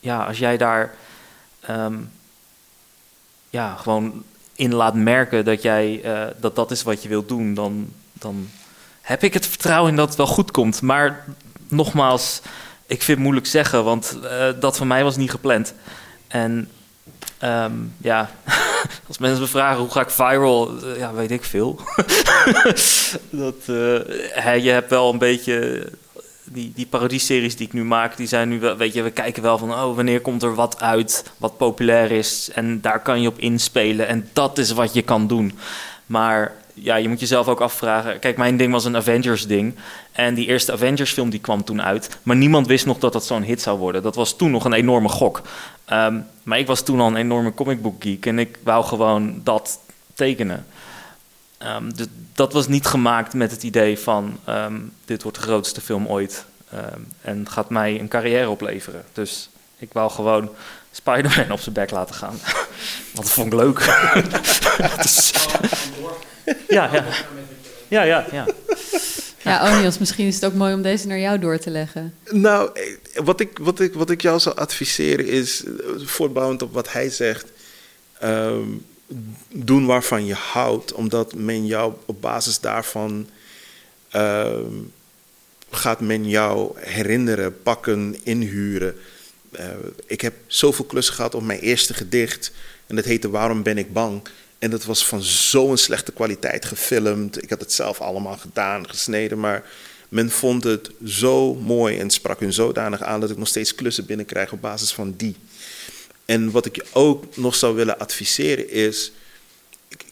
[0.00, 0.94] ja, als jij daar
[1.60, 1.94] ehm,
[3.50, 4.24] ja, gewoon
[4.54, 8.48] in laat merken dat jij eh, dat dat is wat je wilt doen, dan, dan
[9.00, 10.82] heb ik het vertrouwen in dat het wel goed komt.
[10.82, 11.24] Maar
[11.68, 12.40] nogmaals,
[12.86, 15.74] ik vind het moeilijk zeggen, want eh, dat van mij was niet gepland.
[16.28, 16.70] En
[17.38, 18.30] ehm, ja,
[19.08, 21.80] als mensen me vragen hoe ga ik viral, eh, ja, weet ik veel.
[23.30, 25.86] dat, je hebt wel een beetje
[26.52, 29.42] die, die parodieseries die ik nu maak, die zijn nu wel, weet je, we kijken
[29.42, 33.28] wel van, oh, wanneer komt er wat uit wat populair is en daar kan je
[33.28, 35.58] op inspelen en dat is wat je kan doen.
[36.06, 38.18] Maar ja, je moet jezelf ook afvragen.
[38.18, 39.74] Kijk, mijn ding was een Avengers ding
[40.12, 43.24] en die eerste Avengers film die kwam toen uit, maar niemand wist nog dat dat
[43.24, 44.02] zo'n hit zou worden.
[44.02, 45.42] Dat was toen nog een enorme gok.
[45.84, 49.78] Ehm, maar ik was toen al een enorme comicbook geek en ik wou gewoon dat
[50.14, 50.66] tekenen.
[51.58, 55.80] Ehm, dus dat was niet gemaakt met het idee van ehm, dit wordt de grootste
[55.80, 59.04] film ooit ehm, en gaat mij een carrière opleveren.
[59.12, 59.48] Dus
[59.78, 60.50] ik wou gewoon
[60.92, 62.38] Spider-Man op zijn bek laten gaan.
[63.14, 63.78] Want dat vond ik leuk.
[65.02, 65.32] Dus-
[66.68, 67.04] ja, ja.
[67.88, 68.46] Ja, ja, ja.
[69.42, 72.14] Ja, Onios, misschien is het ook mooi om deze naar jou door te leggen.
[72.30, 75.62] Nou, eh, wat ik, wat, ik, wat ik jou zou adviseren is,
[75.96, 77.46] voortbouwend op wat hij zegt,
[78.18, 78.62] ehm,
[79.48, 83.28] doen waarvan je houdt, omdat men jou op basis daarvan
[84.08, 84.72] ehm,
[85.70, 88.94] gaat men jou herinneren, pakken, inhuren.
[89.50, 89.66] Eh,
[90.06, 92.52] ik heb zoveel klussen gehad op mijn eerste gedicht
[92.86, 94.22] en dat heette Waarom ben ik bang?
[94.58, 97.42] En dat was van zo'n slechte kwaliteit gefilmd.
[97.42, 99.64] Ik had het zelf allemaal gedaan, gesneden, maar
[100.08, 104.06] men vond het zo mooi en sprak hun zodanig aan dat ik nog steeds klussen
[104.06, 105.36] binnenkrijg op basis van die.
[106.28, 109.12] En wat ik je ook nog zou willen adviseren is,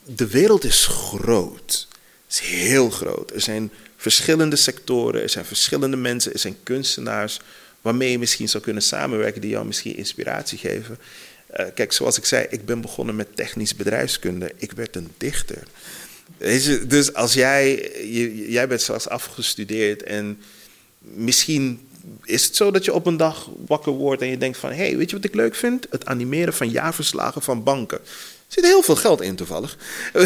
[0.05, 1.89] de wereld is groot.
[2.27, 3.31] Het is heel groot.
[3.31, 7.41] Er zijn verschillende sectoren, er zijn verschillende mensen, er zijn kunstenaars
[7.81, 10.99] waarmee je misschien zou kunnen samenwerken die jou misschien inspiratie geven.
[11.57, 14.53] Uh, kijk, zoals ik zei, ik ben begonnen met technisch bedrijfskunde.
[14.57, 15.63] Ik werd een dichter.
[16.87, 20.41] Dus als jij, je, jij bent zelfs afgestudeerd en
[20.99, 21.86] misschien
[22.25, 24.77] is het zo dat je op een dag wakker wordt en je denkt van, hé,
[24.77, 25.87] hey, weet je wat ik leuk vind?
[25.91, 27.99] Het animeren van jaarverslagen van banken.
[27.99, 29.77] Er zit heel veel geld in toevallig.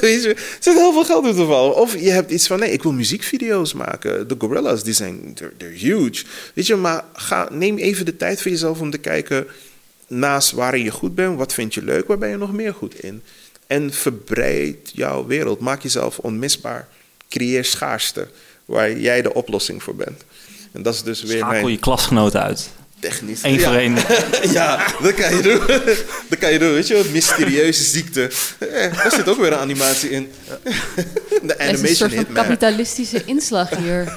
[0.00, 1.74] Er zit heel veel geld in toevallig.
[1.74, 4.28] Of je hebt iets van, nee, ik wil muziekvideo's maken.
[4.28, 6.24] De Gorillas, die zijn, they're, huge.
[6.54, 7.04] Weet je, maar
[7.50, 9.46] neem even de tijd voor jezelf om te kijken
[10.06, 13.00] naast waarin je goed bent, wat vind je leuk, waar ben je nog meer goed
[13.00, 13.22] in?
[13.66, 15.60] En verbreid jouw wereld.
[15.60, 16.88] Maak jezelf onmisbaar.
[17.28, 18.28] Creëer schaarste,
[18.64, 20.24] waar jij de oplossing voor bent.
[20.72, 21.72] En dat is dus weer Schakel mijn...
[21.72, 22.70] je klasgenoten uit.
[22.98, 23.42] Technisch.
[23.42, 23.78] Eén voor ja.
[23.78, 23.94] één.
[24.58, 25.66] ja, dat kan je doen.
[26.30, 27.04] dat kan je doen, weet je wel.
[27.12, 28.30] Mysterieuze ziekte.
[28.58, 30.30] Eh, daar zit ook weer een animatie in.
[31.42, 34.14] De Er is een soort van kapitalistische inslag hier.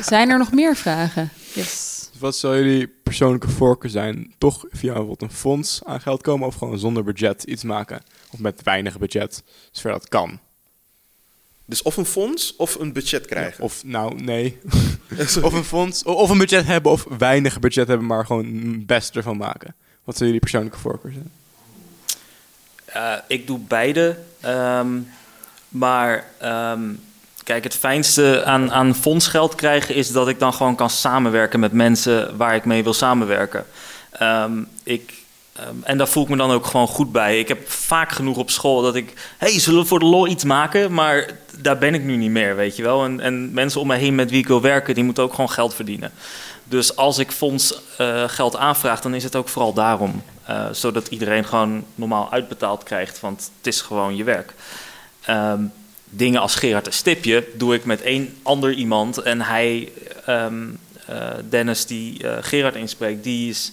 [0.00, 1.30] Zijn er nog meer vragen?
[1.52, 2.08] Yes.
[2.18, 4.34] Wat zou jullie persoonlijke voorkeur zijn?
[4.38, 8.02] Toch via bijvoorbeeld een fonds aan geld komen of gewoon zonder budget iets maken?
[8.30, 10.40] Of met weinig budget, zover dat kan?
[11.66, 13.54] Dus of een fonds of een budget krijgen?
[13.58, 14.58] Ja, of nou, nee.
[15.42, 19.18] of een fonds, of een budget hebben of weinig budget hebben, maar gewoon het beste
[19.18, 19.74] ervan maken.
[20.04, 21.30] Wat zou jullie persoonlijke voorkeur zijn?
[22.84, 24.18] Eh, ik doe beide.
[24.40, 24.88] Ehm,
[25.68, 26.80] maar ehm,
[27.44, 31.72] kijk, het fijnste aan, aan fondsgeld krijgen is dat ik dan gewoon kan samenwerken met
[31.72, 33.66] mensen waar ik mee wil samenwerken.
[34.10, 35.14] Ehm, ik,
[35.52, 37.38] ehm, en daar voel ik me dan ook gewoon goed bij.
[37.38, 40.44] Ik heb vaak genoeg op school dat ik, hey, zullen we voor de lol iets
[40.44, 40.92] maken?
[40.92, 41.30] Maar
[41.64, 43.04] daar ben ik nu niet meer, weet je wel.
[43.04, 45.50] En, en mensen om me heen met wie ik wil werken, die moeten ook gewoon
[45.50, 46.12] geld verdienen.
[46.64, 50.22] Dus als ik fonds eh, geld aanvraag, dan is het ook vooral daarom.
[50.44, 54.54] Eh, zodat iedereen gewoon normaal uitbetaald krijgt, want het is gewoon je werk.
[55.20, 55.62] Ehm,
[56.04, 59.18] dingen als Gerard en Stipje doe ik met één ander iemand.
[59.18, 59.92] En hij,
[60.26, 60.62] ehm,
[61.06, 63.72] eh, Dennis, die Gerard inspreekt, die is.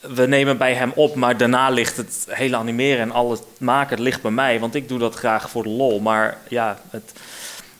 [0.00, 4.04] We nemen bij hem op, maar daarna ligt het hele animeren en alles maken het
[4.04, 4.60] ligt bij mij.
[4.60, 6.00] Want ik doe dat graag voor de lol.
[6.00, 7.12] Maar ja, het,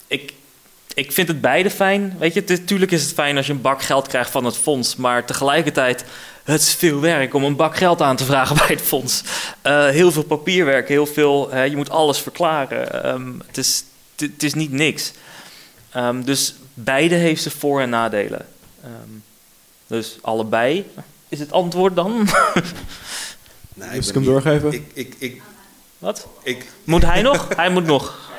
[0.06, 0.32] ik,
[0.94, 2.16] ik vind het beide fijn.
[2.18, 4.96] Weet je, natuurlijk is het fijn als je een bak geld krijgt van het fonds.
[4.96, 6.04] Maar tegelijkertijd,
[6.44, 9.22] het is veel werk om een bak geld aan te vragen bij het fonds.
[9.62, 11.56] Eh, heel veel papierwerk, heel veel.
[11.56, 13.04] je moet alles verklaren.
[13.04, 13.84] Ehm, het, is,
[14.16, 15.12] het is niet niks.
[15.90, 18.46] Ehm, dus beide heeft ze voor- en nadelen.
[18.82, 19.18] Ehm,
[19.86, 20.84] dus allebei
[21.30, 22.12] is het antwoord dan.
[23.74, 24.72] Nee, ik hem doorgeven?
[24.72, 25.42] Ik, ik, ik,
[25.98, 26.26] Wat?
[26.42, 27.48] Ik, Moet hij nog?
[27.56, 28.30] hij moet nog.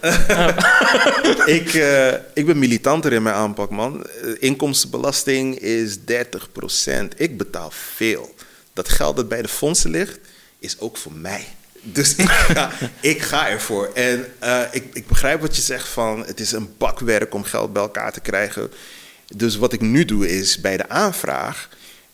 [1.58, 4.04] ik, eh, ik ben militanter in mijn aanpak, man.
[4.04, 6.02] Eh, Inkomstenbelasting is 30%.
[7.16, 8.34] Ik betaal veel.
[8.72, 10.18] Dat geld dat bij de fondsen ligt,
[10.58, 11.46] is ook voor mij.
[11.82, 12.70] Dus ik ga,
[13.00, 13.90] ik ga ervoor.
[13.94, 17.72] En eh, ik, ik begrijp wat je zegt van het is een bakwerk om geld
[17.72, 18.70] bij elkaar te krijgen.
[19.36, 21.68] Dus wat ik nu doe is bij de aanvraag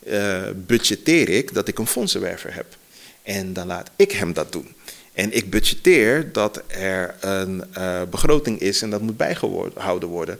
[0.06, 2.76] eh, budgetteer ik dat ik een fondsenwerver heb.
[3.22, 4.74] En dan laat ik hem dat doen.
[5.12, 10.38] En ik budgetteer dat er een eh, begroting is en dat moet bijgehouden worden.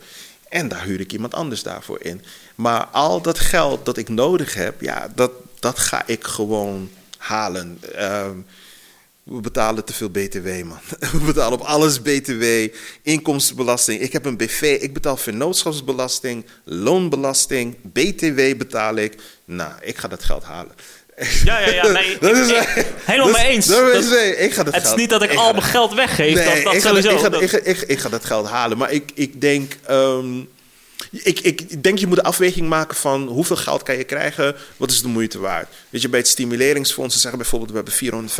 [0.49, 2.23] En daar huur ik iemand anders daarvoor in.
[2.55, 7.79] Maar al dat geld dat ik nodig heb, ja, dat, dat ga ik gewoon halen.
[7.95, 8.37] Ehm,
[9.27, 10.79] we betalen te veel BTW, man.
[11.13, 12.45] We betalen op alles BTW,
[13.03, 14.01] inkomstenbelasting.
[14.01, 19.15] Ik heb een BV, ik betaal vennootschapsbelasting, loonbelasting, BTW betaal ik.
[19.45, 20.73] Nou, ik ga dat geld halen.
[21.45, 21.87] Ja, ja, ja.
[21.87, 23.67] Nee, Dat ik- is- ik- helemaal mee eens.
[23.67, 25.63] dat is- Dat- nee, ik ga dat het is niet dat ik, ik al mijn
[25.65, 26.35] geld weggeef.
[26.35, 27.11] Nee, dat, dat ik, ga, sowieso.
[27.11, 28.79] ik, ga, Dat- ik, ga, ik, ik ga dat geld halen.
[28.79, 29.77] Maar ik, ik denk.
[29.87, 30.41] ehm,
[31.11, 34.91] ik, ik denk je moet een afweging maken van hoeveel geld kan je krijgen, wat
[34.91, 35.69] is de moeite waard.
[35.91, 38.31] Weet je, bij het stimuleringsfonds ze zeggen bijvoorbeeld we hebben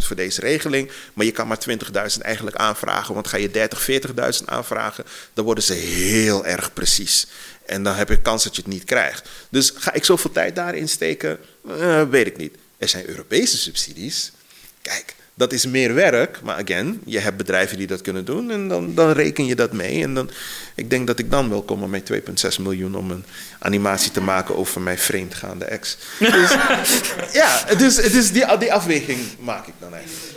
[0.00, 3.88] 450.000 voor deze regeling, maar je kan maar 20.000 eigenlijk aanvragen, want ga je 30,
[3.90, 7.26] 40.000 aanvragen, dan worden ze heel erg precies.
[7.66, 9.28] En dan heb je kans dat je het niet krijgt.
[9.48, 11.38] Dus ga ik zoveel tijd daarin steken?
[11.68, 12.56] Eh, weet ik niet.
[12.78, 14.32] Er zijn Europese subsidies.
[14.82, 18.68] Kijk, dat is meer werk, maar again, je hebt bedrijven die dat kunnen doen en
[18.68, 20.02] dan, dan reken je dat mee.
[20.02, 20.30] En dan,
[20.74, 23.24] ik denk dat ik dan wel kom met 2,6 miljoen om een
[23.58, 25.96] animatie te maken over mijn vreemdgaande ex.
[26.18, 26.50] Dus,
[27.40, 30.34] ja, dus, dus die, die afweging maak ik dan eigenlijk.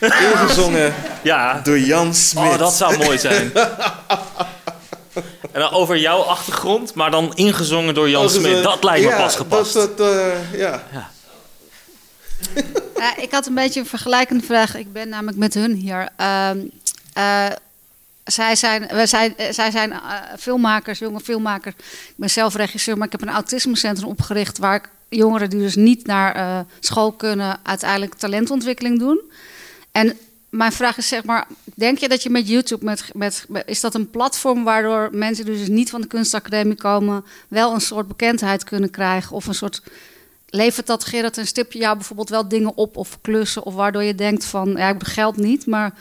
[0.00, 1.60] Ingezongen Ja.
[1.64, 2.44] door Jan Smit.
[2.44, 3.52] Oh, dat zou mooi zijn.
[5.52, 8.62] En dan over jouw achtergrond, maar dan ingezongen door Jan Smit.
[8.62, 9.72] Dat lijkt me ja, pas gepast.
[9.72, 10.82] Dat, dat, eh, ja.
[10.92, 11.10] Ja,
[13.24, 14.76] ik had een beetje een vergelijkende vraag.
[14.76, 16.08] Ik ben namelijk met hun hier.
[16.16, 16.58] Ehm,
[17.12, 17.46] eh,
[18.24, 19.98] zij zijn, we zijn, eh, zij zijn eh,
[20.38, 21.74] filmmakers, jonge filmmakers.
[22.08, 24.58] Ik ben zelf regisseur, maar ik heb een autismecentrum opgericht...
[24.58, 27.58] waar ik jongeren die dus niet naar school kunnen...
[27.62, 29.20] uiteindelijk talentontwikkeling doen.
[29.92, 30.18] En
[30.48, 31.46] mijn vraag is zeg maar...
[31.74, 32.84] denk je dat je met YouTube...
[32.84, 37.24] Met, met, is dat een platform waardoor mensen die dus niet van de kunstacademie komen...
[37.48, 39.36] wel een soort bekendheid kunnen krijgen?
[39.36, 39.82] Of een soort...
[40.50, 43.62] Levert dat Gerard en Stipje jou bijvoorbeeld wel dingen op of klussen?
[43.64, 45.92] Of waardoor je denkt van, ja, ik geld niet, maar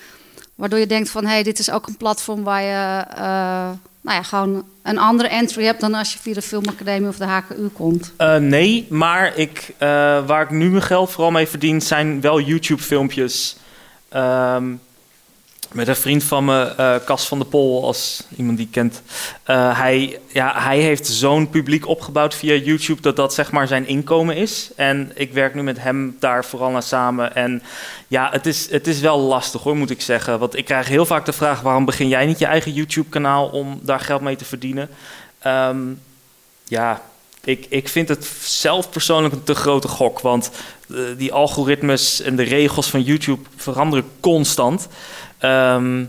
[0.56, 3.70] waardoor je denkt van, hé, hey, dit is ook een platform waar je, eh,
[4.02, 7.26] nou ja, gewoon een andere entry hebt dan als je via de Filmacademie of de
[7.26, 8.14] HKU komt.
[8.18, 9.88] Eh, nee, maar ik, eh,
[10.26, 13.58] waar ik nu mijn geld vooral mee verdien, zijn wel YouTube-filmpjes.
[14.10, 14.74] Ehm,
[15.72, 19.02] met een vriend van me, eh Cas van der Pol, als iemand die kent.
[19.44, 23.88] Eh, hij, ja, hij heeft zo'n publiek opgebouwd via YouTube dat dat zeg maar zijn
[23.88, 24.70] inkomen is.
[24.76, 27.36] En ik werk nu met hem daar vooral naar samen.
[27.36, 27.64] En
[28.08, 30.40] ja, het is, het is wel lastig hoor, moet ik zeggen.
[30.40, 33.80] Want ik krijg heel vaak de vraag: waarom begin jij niet je eigen YouTube-kanaal om
[33.84, 34.90] daar geld mee te verdienen?
[35.40, 35.78] Ehm,
[36.64, 37.02] ja,
[37.44, 40.20] ik, ik vind het zelf persoonlijk een te grote gok.
[40.20, 40.52] Want
[40.90, 44.88] eh, die algoritmes en de regels van YouTube veranderen constant.
[45.38, 46.04] Ehm,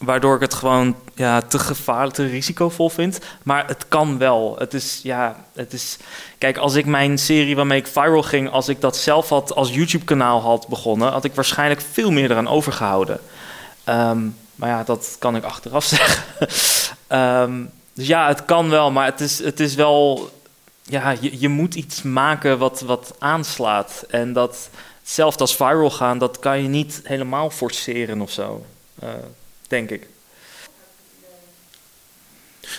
[0.00, 3.18] waardoor ik het gewoon ja, te gevaarlijk, te risicovol vind.
[3.42, 4.54] Maar het kan wel.
[4.58, 5.96] Het is, ja, het is...
[6.38, 8.50] Kijk, als ik mijn serie waarmee ik viral ging...
[8.50, 11.12] als ik dat zelf had als YouTube-kanaal had begonnen...
[11.12, 13.20] had ik waarschijnlijk veel meer eraan overgehouden.
[13.84, 14.20] Ehm,
[14.54, 16.48] maar ja, dat kan ik achteraf zeggen.
[17.06, 17.52] Ehm,
[17.94, 20.30] dus ja, het kan wel, maar het is, het is wel...
[20.82, 24.04] Ja, je, je moet iets maken wat, wat aanslaat.
[24.08, 24.70] En dat
[25.10, 28.66] hetzelfde als viral gaan, dat kan je niet helemaal forceren of zo,
[28.98, 29.08] eh,
[29.68, 30.06] denk ik.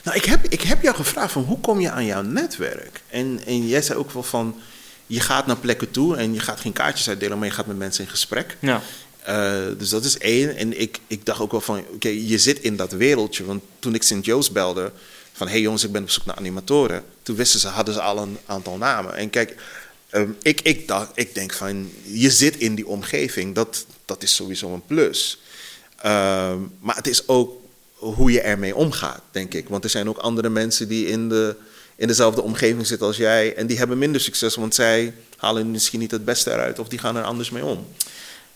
[0.03, 3.02] Nou, ik heb, ik heb jou gevraagd van hoe kom je aan jouw netwerk?
[3.10, 4.62] En, en jij zei ook wel van,
[5.08, 7.78] je gaat naar plekken toe en je gaat geen kaartjes uitdelen, maar je gaat met
[7.78, 8.58] mensen in gesprek.
[8.60, 8.82] Ja.
[9.28, 10.56] Uh, dus dat is één.
[10.56, 13.45] En ik, ik dacht ook wel van, oké, je zit in dat wereldje.
[13.45, 14.91] Want toen ik Sint Joost belde,
[15.34, 17.03] van hé hey jongens, ik ben op zoek naar animatoren.
[17.24, 19.16] Toen wisten ze, hadden ze al een aantal namen.
[19.16, 19.56] En kijk,
[20.12, 23.56] um, ik, ik, dacht, ik denk van, je zit in die omgeving.
[23.56, 25.42] Dat, dat is sowieso een plus.
[26.06, 27.60] Um, maar het is ook
[27.96, 29.70] hoe je ermee omgaat, denk ik.
[29.70, 31.56] Want er zijn ook andere mensen die in, de,
[31.96, 33.56] in dezelfde omgeving zitten als jij.
[33.56, 36.80] En die hebben minder succes, want zij halen misschien niet het beste eruit.
[36.80, 37.88] Of die gaan er anders mee om.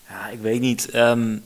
[0.08, 0.94] Ja, ik weet niet.
[0.94, 1.42] Um,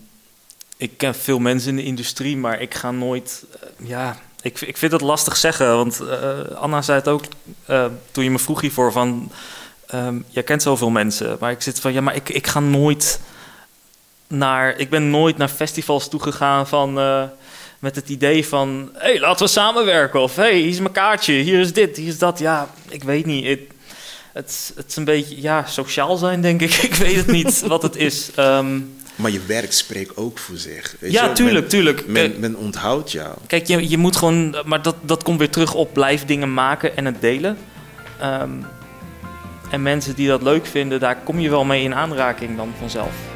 [0.76, 3.44] ik ken veel mensen in de industrie, maar ik ga nooit.
[3.54, 5.68] Uh, ja, ik, ik vind het lastig zeggen.
[5.68, 7.24] Want uh, Anna zei het ook
[7.70, 9.32] uh, toen je me vroeg hiervoor: van.
[9.94, 11.36] Um, jij kent zoveel mensen.
[11.40, 13.20] Maar ik zit van ja, maar ik, ik ga nooit
[14.26, 14.78] naar.
[14.78, 16.92] Ik ben nooit naar festivals toegegaan van.
[17.78, 20.20] met het idee van: hé, hey, laten we samenwerken.
[20.20, 22.38] Of hé, hey, hier is mijn kaartje, hier is dit, hier is dat.
[22.38, 23.46] Ja, ik weet niet.
[23.46, 23.60] Het,
[24.32, 26.74] het, het is een beetje ja, sociaal zijn, denk ik.
[26.90, 28.30] ik weet het niet wat het is.
[28.38, 30.96] Um, maar je werk spreekt ook voor zich.
[30.98, 31.32] Weet ja, je?
[31.32, 32.06] tuurlijk, men, tuurlijk.
[32.06, 33.36] Men, men, onthoudt jou.
[33.46, 34.56] Kijk, je, je moet gewoon...
[34.64, 37.58] Maar dat, dat komt weer terug op blijf dingen maken en het delen.
[38.22, 38.66] Um,
[39.70, 43.28] en mensen die dat leuk vinden, daar kom je wel mee in aanraking dan vanzelf.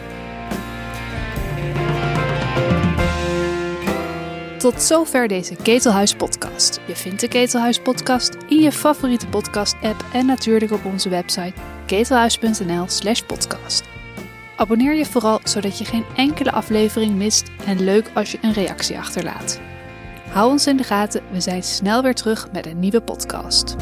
[4.59, 6.81] Tot zover deze Ketelhuis podcast.
[6.86, 11.52] Je vindt de Ketelhuis podcast in je favoriete podcast app en natuurlijk op onze website
[11.86, 13.85] ketelhuis.nl/slash podcast.
[14.56, 18.98] Abonneer je vooral zodat je geen enkele aflevering mist en leuk als je een reactie
[18.98, 19.61] achterlaat.
[20.31, 23.77] Hou ons in de gaten, we zijn snel weer terug met een nieuwe podcast.